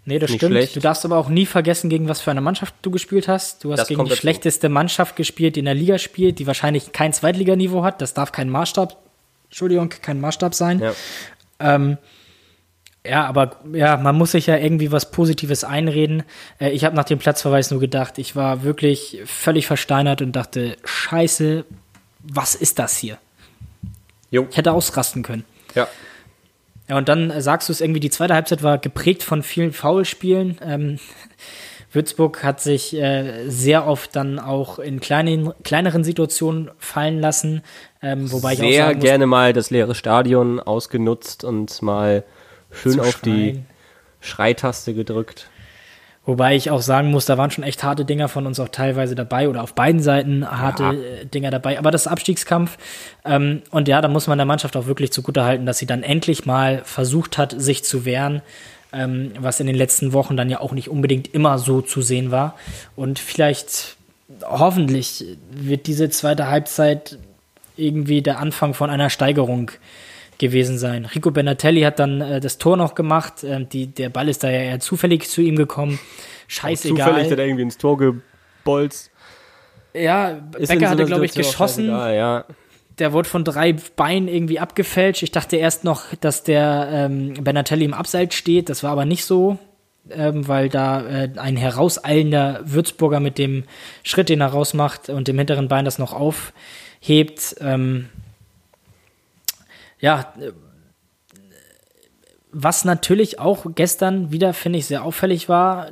[0.05, 0.51] Nee, das stimmt.
[0.51, 0.75] Schlecht.
[0.75, 3.63] Du darfst aber auch nie vergessen, gegen was für eine Mannschaft du gespielt hast.
[3.63, 6.91] Du hast das gegen die schlechteste Mannschaft gespielt, die in der Liga spielt, die wahrscheinlich
[6.91, 8.01] kein Zweitliganiveau hat.
[8.01, 8.95] Das darf kein Maßstab,
[9.45, 10.79] Entschuldigung, kein Maßstab sein.
[10.79, 10.93] Ja.
[11.59, 11.97] Ähm,
[13.03, 16.23] ja, aber ja, man muss sich ja irgendwie was Positives einreden.
[16.59, 20.77] Äh, ich habe nach dem Platzverweis nur gedacht, ich war wirklich völlig versteinert und dachte,
[20.83, 21.65] scheiße,
[22.21, 23.17] was ist das hier?
[24.31, 24.47] Jo.
[24.49, 25.45] Ich hätte ausrasten können.
[25.75, 25.87] Ja.
[26.87, 29.73] Ja, und dann äh, sagst du es irgendwie, die zweite Halbzeit war geprägt von vielen
[29.73, 30.57] Foulspielen.
[30.63, 30.99] Ähm,
[31.91, 37.61] Würzburg hat sich äh, sehr oft dann auch in kleinen, kleineren Situationen fallen lassen.
[38.01, 42.23] Ähm, wobei ich auch Sehr sagen muss, gerne mal das leere Stadion ausgenutzt und mal
[42.69, 43.65] schön auf die schreien.
[44.19, 45.49] Schreitaste gedrückt.
[46.25, 49.13] Wobei ich auch sagen muss, da waren schon echt harte Dinger von uns auch teilweise
[49.13, 50.93] dabei oder auf beiden Seiten harte Ja.
[50.93, 51.77] äh, Dinger dabei.
[51.77, 52.77] Aber das Abstiegskampf.
[53.23, 56.45] Ähm, und ja, da muss man der Mannschaft auch wirklich zugutehalten, dass sie dann endlich
[56.45, 58.41] mal versucht hat, sich zu wehren,
[58.91, 62.31] ähm, was in den letzten Wochen dann ja auch nicht unbedingt immer so zu sehen
[62.31, 62.55] war.
[62.95, 63.95] Und vielleicht,
[64.43, 67.19] hoffentlich, wird diese zweite Halbzeit
[67.77, 69.69] irgendwie der Anfang von einer Steigerung
[70.37, 71.05] gewesen sein.
[71.05, 73.43] Rico Benatelli hat dann äh, das Tor noch gemacht.
[73.43, 75.99] Ähm, die, der Ball ist da ja eher zufällig zu ihm gekommen.
[76.47, 77.07] Scheißegal.
[77.07, 79.11] Zufällig hat er irgendwie ins Tor gebolzt.
[79.93, 81.87] ja, Ist Becker so hatte, glaube ich, geschossen.
[81.87, 82.45] Ja.
[82.99, 85.23] Der wurde von drei Beinen irgendwie abgefälscht.
[85.23, 88.69] Ich dachte erst noch, dass der ähm, Benatelli im Abseits steht.
[88.69, 89.57] Das war aber nicht so,
[90.09, 93.63] ähm, weil da äh, ein herauseilender Würzburger mit dem
[94.03, 97.55] Schritt, den er rausmacht und dem hinteren Bein das noch aufhebt.
[97.59, 98.09] Ähm,
[100.05, 100.51] ja, äh,
[102.51, 105.91] was natürlich auch gestern wieder, finde ich, sehr auffällig war,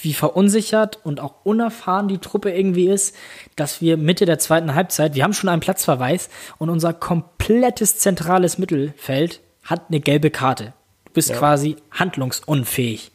[0.00, 3.14] wie verunsichert und auch unerfahren die Truppe irgendwie ist,
[3.56, 8.58] dass wir Mitte der zweiten Halbzeit, wir haben schon einen Platzverweis und unser komplettes zentrales
[8.58, 10.72] Mittelfeld hat eine gelbe Karte.
[11.04, 11.36] Du bist Ja.
[11.36, 13.10] quasi handlungsunfähig.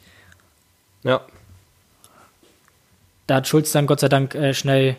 [1.04, 1.22] ja.
[3.26, 4.98] Da hat Schulz dann Gott sei Dank äh, schnell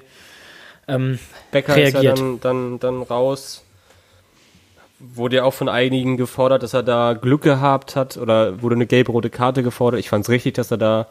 [0.88, 1.18] ähm,
[1.50, 2.18] Becker ist ja reagiert.
[2.18, 3.63] dann, dann, dann raus.
[4.98, 8.86] Wurde ja auch von einigen gefordert, dass er da Glück gehabt hat oder wurde eine
[8.86, 10.00] gelb-rote Karte gefordert.
[10.00, 11.08] Ich fand es richtig, dass er da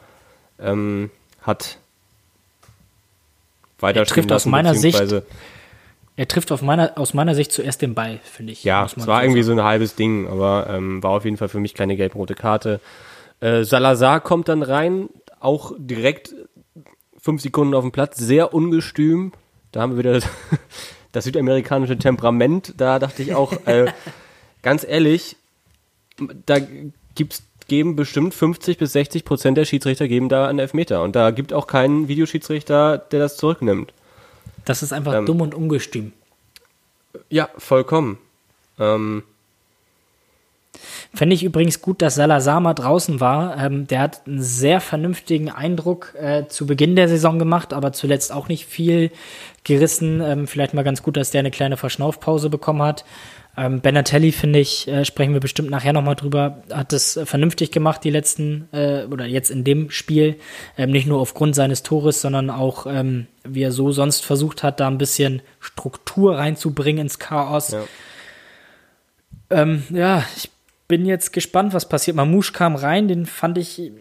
[0.60, 1.12] ähm,
[1.42, 1.78] hat
[3.80, 5.24] weiter Er trifft aus meiner Sicht
[6.16, 8.64] Er trifft auf meiner, aus meiner Sicht zuerst den Ball, finde ich.
[8.64, 9.58] Ja, es war so irgendwie sagen.
[9.58, 12.80] so ein halbes Ding, aber ähm, war auf jeden Fall für mich keine gelb-rote Karte.
[13.42, 15.10] Äh, Salazar kommt dann rein,
[15.40, 16.34] auch direkt
[17.20, 19.34] fünf Sekunden auf dem Platz, sehr ungestüm.
[19.72, 20.20] Da haben wir wieder
[21.14, 22.74] das, südamerikanische Temperament.
[22.78, 23.92] Da dachte ich auch, äh,
[24.62, 25.38] ganz ehrlich,
[26.46, 26.58] da
[27.16, 31.02] gibt's geben bestimmt 50 bis 60 Prozent der Schiedsrichter geben da einen Elfmeter.
[31.02, 33.94] Und da gibt auch keinen Videoschiedsrichter, der das zurücknimmt.
[34.66, 36.14] Das ist einfach ähm, dumm und ungestüm.
[37.30, 38.18] Ja, vollkommen.
[38.80, 39.24] Ähm,
[41.14, 43.58] Fände ich übrigens gut, dass Salazar mal draußen war.
[43.58, 48.32] Ähm, der hat einen sehr vernünftigen Eindruck äh, zu Beginn der Saison gemacht, aber zuletzt
[48.32, 49.12] auch nicht viel
[49.64, 50.22] gerissen.
[50.22, 53.06] Ähm, vielleicht mal ganz gut, dass der eine kleine Verschnaufpause bekommen hat.
[53.56, 57.72] Ähm, Benatelli, finde ich, äh, sprechen wir bestimmt nachher nochmal drüber, hat das äh, vernünftig
[57.72, 60.38] gemacht, die letzten, äh, oder jetzt in dem Spiel.
[60.76, 64.80] Ähm, nicht nur aufgrund seines Tores, sondern auch, ähm, wie er so sonst versucht hat,
[64.80, 67.72] da ein bisschen Struktur reinzubringen ins Chaos.
[67.72, 67.84] Ja.
[69.52, 70.50] Ähm, ja, ich
[70.88, 72.16] bin jetzt gespannt, was passiert.
[72.18, 73.92] Mamouche kam rein, den fand ich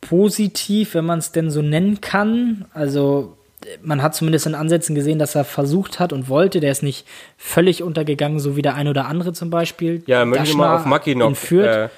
[0.00, 2.66] positiv, wenn man es denn so nennen kann.
[2.72, 3.36] Also
[3.82, 6.60] man hat zumindest in Ansätzen gesehen, dass er versucht hat und wollte.
[6.60, 10.02] Der ist nicht völlig untergegangen, so wie der ein oder andere zum Beispiel.
[10.06, 11.88] ja, möchte ich mal auf Maki noch äh,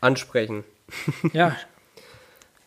[0.00, 0.64] ansprechen.
[1.32, 1.56] ja,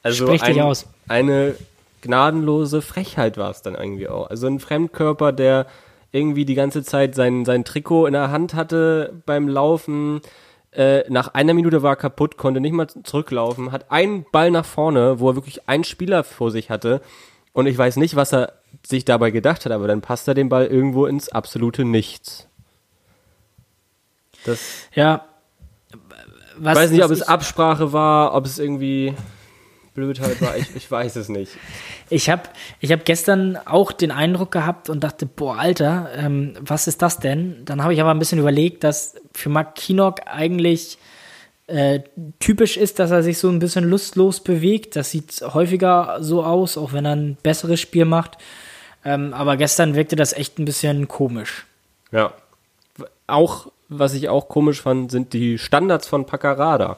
[0.03, 0.87] Also Sprech dich ein, aus.
[1.07, 1.55] eine
[2.01, 4.29] gnadenlose Frechheit war es dann irgendwie auch.
[4.29, 5.67] Also ein Fremdkörper, der
[6.11, 10.21] irgendwie die ganze Zeit sein, sein Trikot in der Hand hatte beim Laufen.
[10.71, 14.65] Äh, nach einer Minute war er kaputt, konnte nicht mal zurücklaufen, hat einen Ball nach
[14.65, 17.01] vorne, wo er wirklich einen Spieler vor sich hatte.
[17.53, 18.53] Und ich weiß nicht, was er
[18.85, 22.47] sich dabei gedacht hat, aber dann passt er den Ball irgendwo ins absolute Nichts.
[24.45, 24.59] Das
[24.93, 25.25] ja.
[26.57, 29.13] Was, ich weiß nicht, ob es Absprache war, ob es irgendwie
[29.97, 30.55] Blödheit war.
[30.55, 31.51] Ich, ich weiß es nicht.
[32.09, 32.43] Ich habe
[32.79, 37.19] ich hab gestern auch den Eindruck gehabt und dachte, boah, Alter, ähm, was ist das
[37.19, 37.65] denn?
[37.65, 40.99] Dann habe ich aber ein bisschen überlegt, dass für Mark Kinnock eigentlich
[41.65, 42.01] äh,
[42.39, 44.95] typisch ist, dass er sich so ein bisschen lustlos bewegt.
[44.95, 48.37] Das sieht häufiger so aus, auch wenn er ein besseres Spiel macht.
[49.03, 51.65] Ähm, aber gestern wirkte das echt ein bisschen komisch.
[52.11, 52.33] Ja.
[53.25, 56.97] Auch, was ich auch komisch fand, sind die Standards von Paccarada.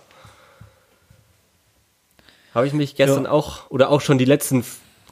[2.53, 3.31] Habe ich mich gestern Ja.
[3.31, 4.63] auch, oder auch schon die letzten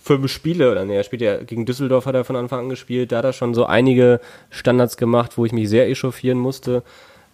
[0.02, 3.12] fünf Spiele, oder nee, er spielt ja gegen Düsseldorf hat er von Anfang an gespielt,
[3.12, 6.82] da hat er schon so einige Standards gemacht, wo ich mich sehr echauffieren musste.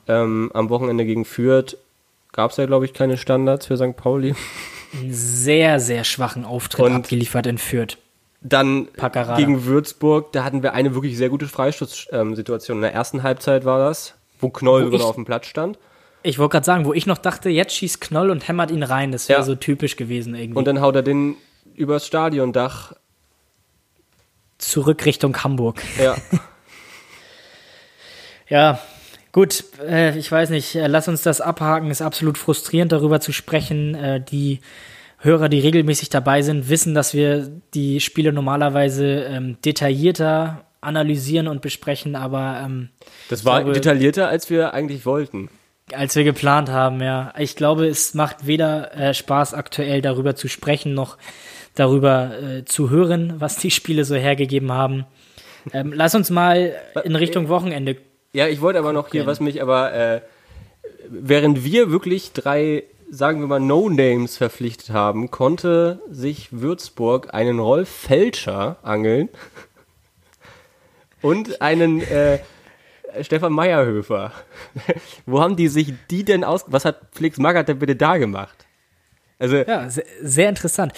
[0.07, 1.77] Ähm, am Wochenende gegen Fürth
[2.31, 3.95] gab es ja, glaube ich, keine Standards für St.
[3.95, 4.33] Pauli.
[4.93, 7.97] Einen sehr, sehr schwachen Auftritt Und- abgeliefert in Fürth.
[8.45, 9.37] Dann Paccarada.
[9.37, 12.77] gegen Würzburg, da hatten wir eine wirklich sehr gute Freistoßsituation.
[12.79, 15.77] In der ersten Halbzeit war das, wo Knoll Wo auf dem Platz stand.
[16.23, 19.11] Ich wollte gerade sagen, wo ich noch dachte, jetzt schießt Knoll und hämmert ihn rein.
[19.11, 19.45] Das wäre Ja.
[19.45, 20.57] so typisch gewesen irgendwie.
[20.57, 21.35] Und dann haut er den
[21.75, 22.93] übers Stadiondach.
[24.57, 25.81] Zurück Richtung Hamburg.
[26.01, 26.15] Ja.
[28.49, 28.79] Ja,
[29.31, 31.89] gut, äh, ich weiß nicht, äh, lass uns das abhaken.
[31.89, 33.95] Ist absolut frustrierend, darüber zu sprechen.
[33.95, 34.59] Äh, die
[35.19, 41.61] Hörer, die regelmäßig dabei sind, wissen, dass wir die Spiele normalerweise ähm, detaillierter analysieren und
[41.61, 42.89] besprechen, aber ähm,
[43.29, 45.49] das war glaube, detaillierter, als wir eigentlich wollten.
[45.91, 47.33] Als wir geplant haben, ja.
[47.37, 51.17] Ich glaube, es macht weder äh, Spaß, aktuell darüber zu sprechen, noch
[51.75, 55.05] darüber äh, zu hören, was die Spiele so hergegeben haben.
[55.71, 57.97] Ähm, lass uns mal in Richtung Wochenende.
[58.33, 60.21] Ja, ich wollte aber noch hier, was mich aber, äh,
[61.07, 67.89] während wir wirklich drei, sagen wir mal, No-Names verpflichtet haben, konnte sich Würzburg einen Rolf
[67.89, 69.29] Felscher angeln
[71.21, 72.39] und einen äh,
[73.21, 74.31] Stefan Meyerhöfer.
[75.25, 76.65] Wo haben die sich die denn aus?
[76.67, 78.65] Was hat Felix Magath denn bitte da gemacht?
[79.39, 80.93] Also ja, sehr, sehr interessant.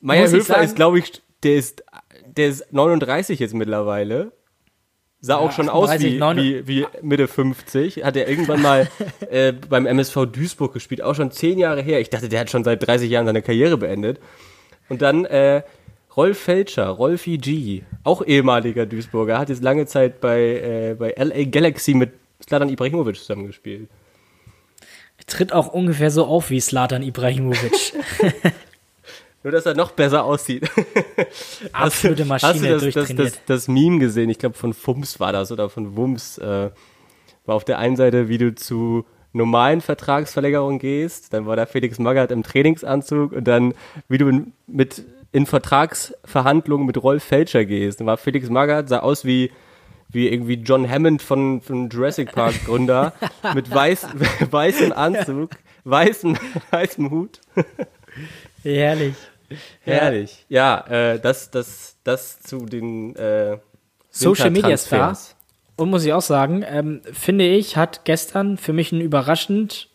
[0.00, 1.84] Meyerhöfer ist, glaube ich, der ist,
[2.26, 4.32] der ist 39 jetzt mittlerweile.
[5.20, 8.04] Sah ja, auch schon 38, aus wie, wie, wie, Mitte 50.
[8.04, 8.90] Hat er irgendwann mal
[9.30, 12.00] äh, beim MSV Duisburg gespielt, auch schon zehn Jahre her.
[12.00, 14.20] Ich dachte, der hat schon seit 30 Jahren seine Karriere beendet.
[14.90, 15.62] Und dann äh,
[16.16, 21.44] Rolf Felscher, Rolfi G, auch ehemaliger Duisburger, hat jetzt lange Zeit bei, äh, bei LA
[21.44, 22.12] Galaxy mit
[22.42, 23.88] Slatan Ibrahimovic zusammengespielt.
[25.26, 27.72] Tritt auch ungefähr so auf wie Slatan Ibrahimovic.
[29.42, 30.70] Nur, dass er noch besser aussieht.
[31.72, 34.30] Absolute Maschine Hast du das, das, das, das Meme gesehen?
[34.30, 36.38] Ich glaube, von Fums war das oder von Wums.
[36.38, 36.70] Äh,
[37.46, 39.04] war auf der einen Seite, wie du zu
[39.34, 41.34] normalen Vertragsverlängerungen gehst.
[41.34, 43.74] Dann war da Felix Magath im Trainingsanzug und dann,
[44.08, 45.04] wie du mit
[45.34, 47.98] in Vertragsverhandlungen mit Rolf Felscher gehst.
[47.98, 49.50] Dann war Felix Magath, sah aus wie,
[50.08, 53.12] wie irgendwie John Hammond von, von Jurassic Park Gründer,
[53.54, 54.06] mit weiß,
[54.50, 55.50] weißem Anzug,
[55.82, 56.38] weißem,
[56.70, 57.40] weißem Hut.
[58.62, 59.16] Herrlich.
[59.80, 60.46] Herrlich.
[60.48, 63.58] Ja, ja äh, das, das, das zu den äh,
[64.10, 65.34] Social Media Stars.
[65.74, 69.88] Und muss ich auch sagen, ähm, finde ich, hat gestern für mich ein überraschend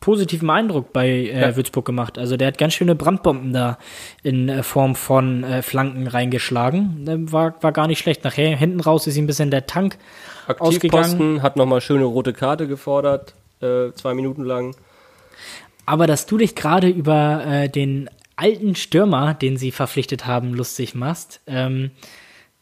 [0.00, 1.56] positiven Eindruck bei äh, ja.
[1.56, 2.18] Würzburg gemacht.
[2.18, 3.78] Also der hat ganz schöne Brandbomben da
[4.22, 7.30] in äh, Form von äh, Flanken reingeschlagen.
[7.32, 8.24] War, war gar nicht schlecht.
[8.24, 9.98] Nachher hinten raus ist ihm ein bisschen der Tank
[10.58, 11.42] ausgegangen.
[11.42, 14.74] hat nochmal schöne rote Karte gefordert, äh, zwei Minuten lang.
[15.86, 20.94] Aber dass du dich gerade über äh, den alten Stürmer, den sie verpflichtet haben, lustig
[20.94, 21.90] machst, ähm,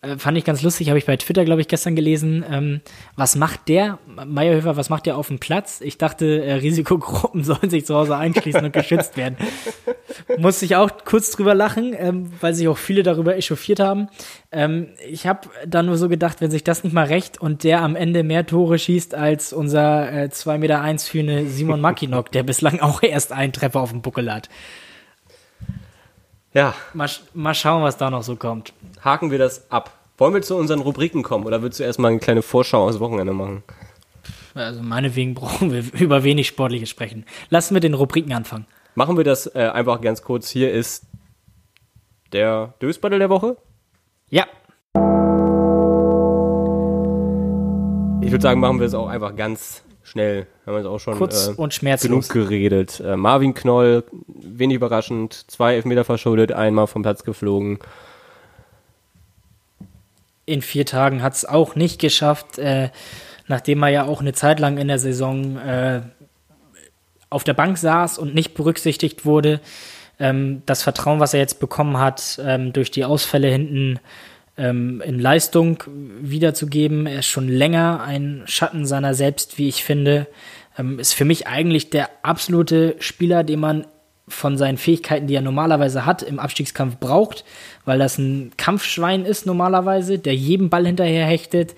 [0.02, 2.44] äh, fand ich ganz lustig, habe ich bei Twitter, glaube ich, gestern gelesen.
[2.50, 2.80] Ähm,
[3.14, 5.80] was macht der, Meierhöfer, was macht der auf dem Platz?
[5.80, 9.36] Ich dachte, äh, Risikogruppen sollen sich zu Hause einschließen und geschützt werden.
[10.38, 14.08] Musste ich auch kurz drüber lachen, ähm, weil sich auch viele darüber echauffiert haben.
[14.50, 17.80] Ähm, ich habe da nur so gedacht, wenn sich das nicht mal recht und der
[17.80, 22.42] am Ende mehr Tore schießt als unser äh, 2,1 Meter eins Hühne Simon Makinok, der
[22.42, 24.48] bislang auch erst einen Treffer auf dem Buckel hat.
[26.54, 26.74] Ja.
[26.92, 28.72] Mal, mal schauen, was da noch so kommt.
[29.02, 29.90] Haken wir das ab.
[30.18, 33.32] Wollen wir zu unseren Rubriken kommen oder willst du erstmal eine kleine Vorschau aus Wochenende
[33.32, 33.62] machen?
[34.54, 37.24] Also meinetwegen brauchen wir über wenig Sportliches sprechen.
[37.48, 38.66] Lassen wir den Rubriken anfangen.
[38.94, 40.50] Machen wir das äh, einfach ganz kurz.
[40.50, 41.06] Hier ist
[42.32, 43.56] der Dösbattle der Woche.
[44.28, 44.44] Ja.
[48.24, 50.46] Ich würde sagen, machen wir es auch einfach ganz schnell.
[50.66, 52.28] Haben wir es auch schon Kurz äh, und schmerzlos.
[52.28, 53.00] genug geredet.
[53.00, 57.78] Äh, Marvin Knoll, wenig überraschend, zwei Elfmeter verschuldet, einmal vom Platz geflogen.
[60.44, 62.90] In vier Tagen hat es auch nicht geschafft, äh,
[63.46, 66.02] nachdem er ja auch eine Zeit lang in der Saison äh,
[67.30, 69.60] auf der Bank saß und nicht berücksichtigt wurde.
[70.18, 73.98] Ähm, das Vertrauen, was er jetzt bekommen hat, ähm, durch die Ausfälle hinten
[74.56, 75.82] ähm, in Leistung
[76.20, 77.06] wiederzugeben.
[77.06, 80.26] Er ist schon länger ein Schatten seiner selbst, wie ich finde.
[80.78, 83.86] Ähm, ist für mich eigentlich der absolute Spieler, den man
[84.28, 87.44] von seinen Fähigkeiten, die er normalerweise hat, im Abstiegskampf braucht,
[87.84, 91.74] weil das ein Kampfschwein ist normalerweise, der jedem Ball hinterher hechtet,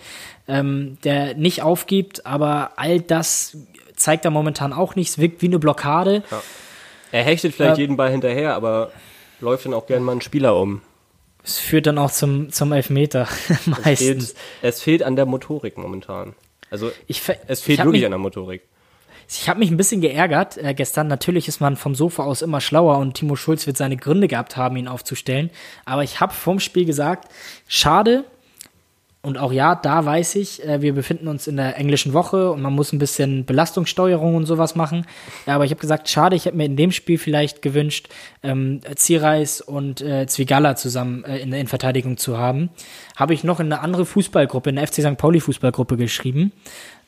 [0.46, 3.56] ähm, der nicht aufgibt, aber all das
[3.96, 5.08] zeigt er momentan auch nicht.
[5.10, 6.22] Es wirkt wie eine Blockade.
[6.30, 6.42] Ja.
[7.12, 8.92] Er hechtet vielleicht äh, jeden Ball hinterher, aber
[9.40, 10.82] läuft dann auch gerne mal einen Spieler um.
[11.44, 13.28] Es führt dann auch zum, zum Elfmeter
[13.66, 13.84] meistens.
[13.84, 16.34] Es fehlt, es fehlt an der Motorik momentan.
[16.70, 18.62] Also ich, es fehlt wirklich mich, an der Motorik.
[19.28, 21.06] Ich habe mich ein bisschen geärgert äh, gestern.
[21.06, 24.56] Natürlich ist man vom Sofa aus immer schlauer und Timo Schulz wird seine Gründe gehabt
[24.56, 25.50] haben, ihn aufzustellen.
[25.84, 27.30] Aber ich habe vorm Spiel gesagt,
[27.68, 28.24] schade,
[29.24, 32.60] und auch ja, da weiß ich, äh, wir befinden uns in der englischen Woche und
[32.60, 35.06] man muss ein bisschen Belastungssteuerung und sowas machen.
[35.46, 38.08] Ja, aber ich habe gesagt, schade, ich hätte mir in dem Spiel vielleicht gewünscht,
[38.42, 42.68] ähm, Zierreis und äh, Zwigala zusammen äh, in der Innenverteidigung zu haben.
[43.16, 45.16] Habe ich noch in eine andere Fußballgruppe, in der FC St.
[45.16, 46.52] Pauli Fußballgruppe geschrieben,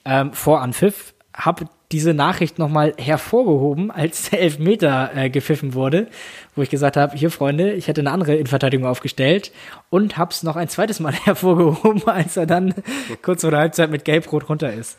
[0.06, 1.12] ähm, vor Anpfiff.
[1.36, 6.08] Habe diese Nachricht nochmal hervorgehoben, als der Elfmeter äh, gepfiffen wurde,
[6.56, 9.52] wo ich gesagt habe, hier Freunde, ich hätte eine andere Innenverteidigung aufgestellt
[9.90, 12.74] und hab's noch ein zweites Mal hervorgehoben, als er dann
[13.22, 14.98] kurz vor der Halbzeit mit Gelb-Rot runter ist.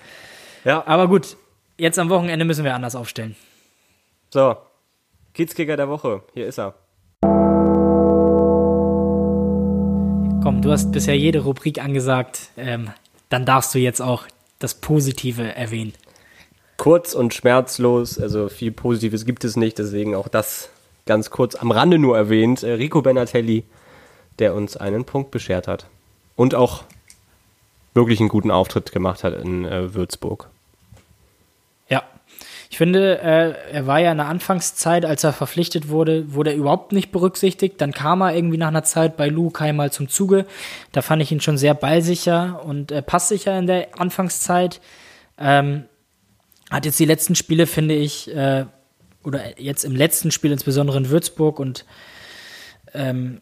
[0.63, 0.85] Ja.
[0.85, 1.35] Aber gut,
[1.77, 3.35] jetzt am Wochenende müssen wir anders aufstellen.
[4.29, 4.55] So,
[5.33, 6.75] Kiezkicker der Woche, hier ist er.
[10.43, 12.91] Komm, du hast bisher jede Rubrik angesagt, ähm,
[13.29, 14.27] dann darfst du jetzt auch
[14.59, 15.93] das Positive erwähnen
[16.77, 20.69] kurz und schmerzlos, also viel Positives gibt es nicht, deswegen auch das
[21.05, 22.63] ganz kurz am Rande nur erwähnt.
[22.63, 23.63] Äh, Rico Benatelli,
[24.39, 25.87] der uns einen Punkt beschert hat.
[26.35, 26.83] Und auch
[27.95, 30.49] wirklich einen guten Auftritt gemacht hat in äh, Würzburg.
[31.89, 32.03] Ja,
[32.69, 36.57] ich finde, äh, er war ja in der Anfangszeit, als er verpflichtet wurde, wurde er
[36.57, 37.81] überhaupt nicht berücksichtigt.
[37.81, 40.45] Dann kam er irgendwie nach einer Zeit bei Lukai mal zum Zuge.
[40.91, 44.79] Da fand ich ihn schon sehr ballsicher und äh, passsicher in der Anfangszeit.
[45.39, 45.85] Ähm,
[46.69, 48.65] hat jetzt die letzten Spiele, finde ich, äh,
[49.23, 51.85] oder jetzt im letzten Spiel, insbesondere in Würzburg und
[52.93, 53.41] ähm,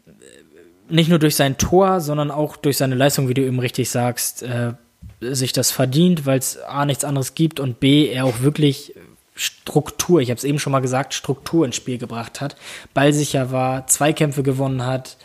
[0.90, 4.44] nicht nur durch sein Tor, sondern auch durch seine Leistung, wie du eben richtig sagst,
[4.44, 4.74] äh,
[5.22, 8.94] sich das verdient, weil es A nichts anderes gibt und B er auch wirklich
[9.36, 12.56] Struktur, ich habe es eben schon mal gesagt, Struktur ins Spiel gebracht hat,
[12.94, 15.18] ballsicher war, Zweikämpfe gewonnen hat,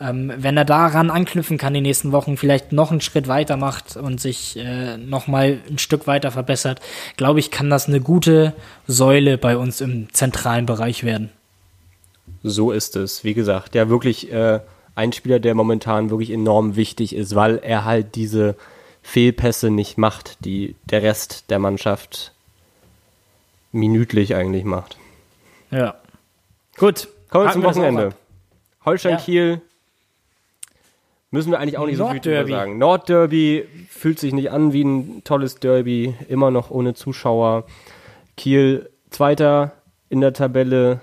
[0.00, 3.96] ähm, wenn er daran anknüpfen kann die nächsten Wochen, vielleicht noch einen Schritt weiter macht
[3.96, 6.80] und sich äh, noch mal ein Stück weiter verbessert,
[7.16, 8.54] glaube ich, kann das eine gute
[8.86, 11.30] Säule bei uns im zentralen Bereich werden.
[12.42, 13.24] So ist es.
[13.24, 14.60] Wie gesagt, ja wirklich äh,
[14.94, 18.56] ein Spieler, der momentan wirklich enorm wichtig ist, weil er halt diese
[19.02, 22.32] Fehlpässe nicht macht, die der Rest der Mannschaft
[23.72, 24.96] minütlich eigentlich macht.
[25.70, 25.96] Ja.
[26.76, 27.08] Gut.
[27.28, 28.14] Kommen wir zum Wochenende.
[28.84, 29.60] Holstein Kiel
[31.32, 32.78] Müssen wir eigentlich auch nicht so viel drüber sagen.
[32.78, 37.66] Nordderby fühlt sich nicht an wie ein tolles Derby, immer noch ohne Zuschauer.
[38.36, 39.72] Kiel Zweiter
[40.08, 41.00] in der Tabelle.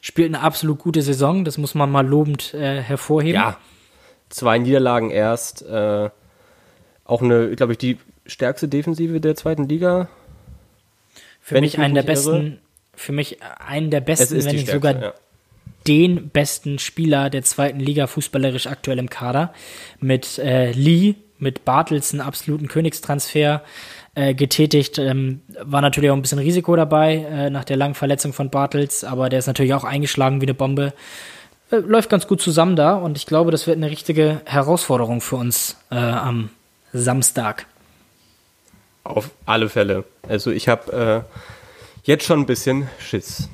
[0.00, 3.40] Spielt eine absolut gute Saison, das muss man mal lobend äh, hervorheben.
[3.40, 3.58] Ja,
[4.28, 5.62] zwei Niederlagen erst.
[5.62, 6.10] Äh,
[7.04, 10.08] auch eine, glaube ich, die stärkste Defensive der zweiten Liga.
[11.40, 12.60] Für mich einen der besten,
[12.94, 15.14] für mich einen der besten, wenn nicht sogar ja
[15.86, 19.52] den besten Spieler der zweiten Liga fußballerisch aktuell im Kader.
[20.00, 23.62] Mit äh, Lee, mit Bartels einen absoluten Königstransfer
[24.14, 24.98] äh, getätigt.
[24.98, 29.04] Ähm, war natürlich auch ein bisschen Risiko dabei äh, nach der langen Verletzung von Bartels,
[29.04, 30.92] aber der ist natürlich auch eingeschlagen wie eine Bombe.
[31.70, 35.36] Äh, läuft ganz gut zusammen da und ich glaube, das wird eine richtige Herausforderung für
[35.36, 36.50] uns äh, am
[36.92, 37.66] Samstag.
[39.02, 40.04] Auf alle Fälle.
[40.28, 41.38] Also ich habe äh,
[42.04, 43.48] jetzt schon ein bisschen Schiss.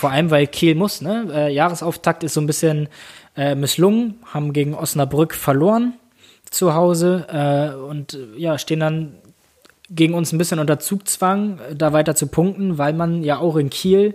[0.00, 1.28] Vor allem, weil Kiel muss, ne?
[1.30, 2.88] Äh, Jahresauftakt ist so ein bisschen
[3.36, 5.92] äh, misslungen, haben gegen Osnabrück verloren
[6.50, 9.12] zu Hause äh, und ja, stehen dann
[9.90, 13.68] gegen uns ein bisschen unter Zugzwang, da weiter zu punkten, weil man ja auch in
[13.68, 14.14] Kiel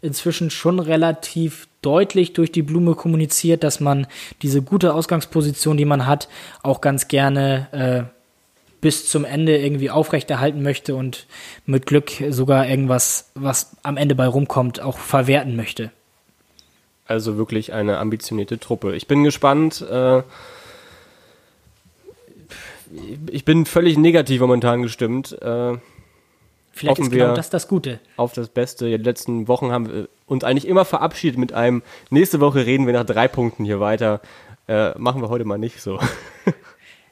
[0.00, 4.06] inzwischen schon relativ deutlich durch die Blume kommuniziert, dass man
[4.40, 6.30] diese gute Ausgangsposition, die man hat,
[6.62, 8.17] auch ganz gerne äh,
[8.80, 11.26] bis zum Ende irgendwie aufrechterhalten möchte und
[11.66, 15.90] mit Glück sogar irgendwas, was am Ende bei rumkommt, auch verwerten möchte.
[17.06, 18.94] Also wirklich eine ambitionierte Truppe.
[18.94, 19.80] Ich bin gespannt.
[19.80, 20.22] Äh,
[23.30, 25.32] ich bin völlig negativ momentan gestimmt.
[25.40, 25.78] Äh,
[26.70, 27.98] Vielleicht ist genau das das Gute.
[28.16, 28.86] Auf das Beste.
[28.86, 32.86] In den letzten Wochen haben wir uns eigentlich immer verabschiedet mit einem, nächste Woche reden
[32.86, 34.20] wir nach drei Punkten hier weiter.
[34.68, 35.98] Äh, machen wir heute mal nicht so.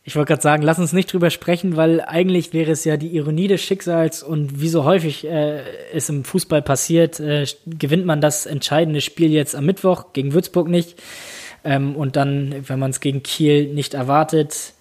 [0.09, 3.17] Ich wollte gerade sagen, lass uns nicht drüber sprechen, weil eigentlich wäre es ja die
[3.17, 8.21] Ironie des Schicksals und wie so häufig äh, es im Fußball passiert, äh, gewinnt man
[8.21, 11.03] das entscheidende Spiel jetzt am Mittwoch gegen Würzburg nicht.
[11.65, 14.75] Ähm, und dann, wenn man es gegen Kiel nicht erwartet,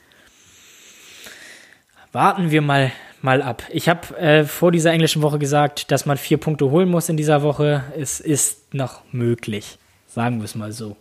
[2.12, 2.92] warten wir mal,
[3.24, 3.64] mal ab.
[3.72, 7.18] Ich habe äh, vor dieser englischen Woche gesagt, dass man vier Punkte holen muss in
[7.18, 7.84] dieser Woche.
[7.98, 9.80] Es ist noch möglich.
[10.08, 10.96] Sagen wir es mal so.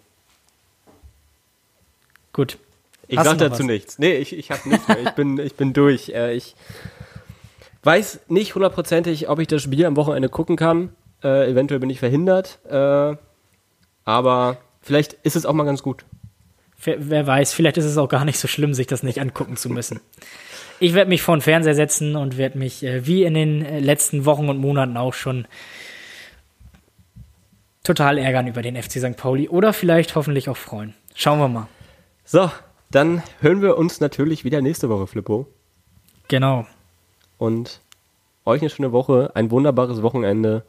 [2.32, 2.56] Gut.
[3.08, 3.66] Ich sag dazu was?
[3.66, 3.98] nichts.
[3.98, 5.02] Nee, ich, ich habe nichts mehr.
[5.02, 6.10] Ich bin, ich bin durch.
[6.10, 6.54] Äh, ich
[7.82, 10.90] weiß nicht hundertprozentig, ob ich das Spiel am Wochenende gucken kann.
[11.22, 12.58] Äh, eventuell bin ich verhindert.
[12.68, 13.16] Äh,
[14.04, 16.04] aber vielleicht ist es auch mal ganz gut.
[16.82, 19.56] Wer, wer, weiß, vielleicht ist es auch gar nicht so schlimm, sich das nicht angucken
[19.56, 20.00] zu müssen.
[20.80, 23.80] Ich werde mich vor den Fernseher setzen und werde mich, äh, wie in den äh,
[23.80, 25.46] letzten Wochen und Monaten auch schon,
[27.84, 29.16] total ärgern über den FC St.
[29.16, 30.94] Pauli oder vielleicht hoffentlich auch freuen.
[31.14, 31.68] Schauen wir mal.
[32.24, 32.50] So,
[32.94, 35.46] dann hören wir uns natürlich wieder nächste Woche, Flippo.
[36.28, 36.66] Genau.
[37.38, 37.80] Und
[38.44, 40.64] euch eine schöne Woche, ein wunderbares Wochenende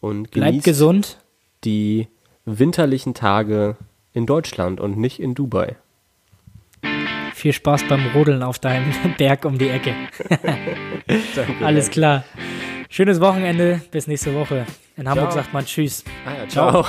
[0.00, 1.18] und genießt Bleibt gesund.
[1.64, 2.08] die
[2.44, 3.76] winterlichen Tage
[4.12, 5.76] in Deutschland und nicht in Dubai.
[7.34, 9.94] viel Spaß beim Rodeln auf deinem Berg um die Ecke.
[11.34, 12.24] Danke, Alles klar.
[12.88, 13.80] Schönes Wochenende.
[13.90, 14.66] Bis nächste Woche.
[14.96, 15.42] In Hamburg Ciao.
[15.42, 16.04] sagt man Tschüss.
[16.24, 16.86] Ah ja, ciao.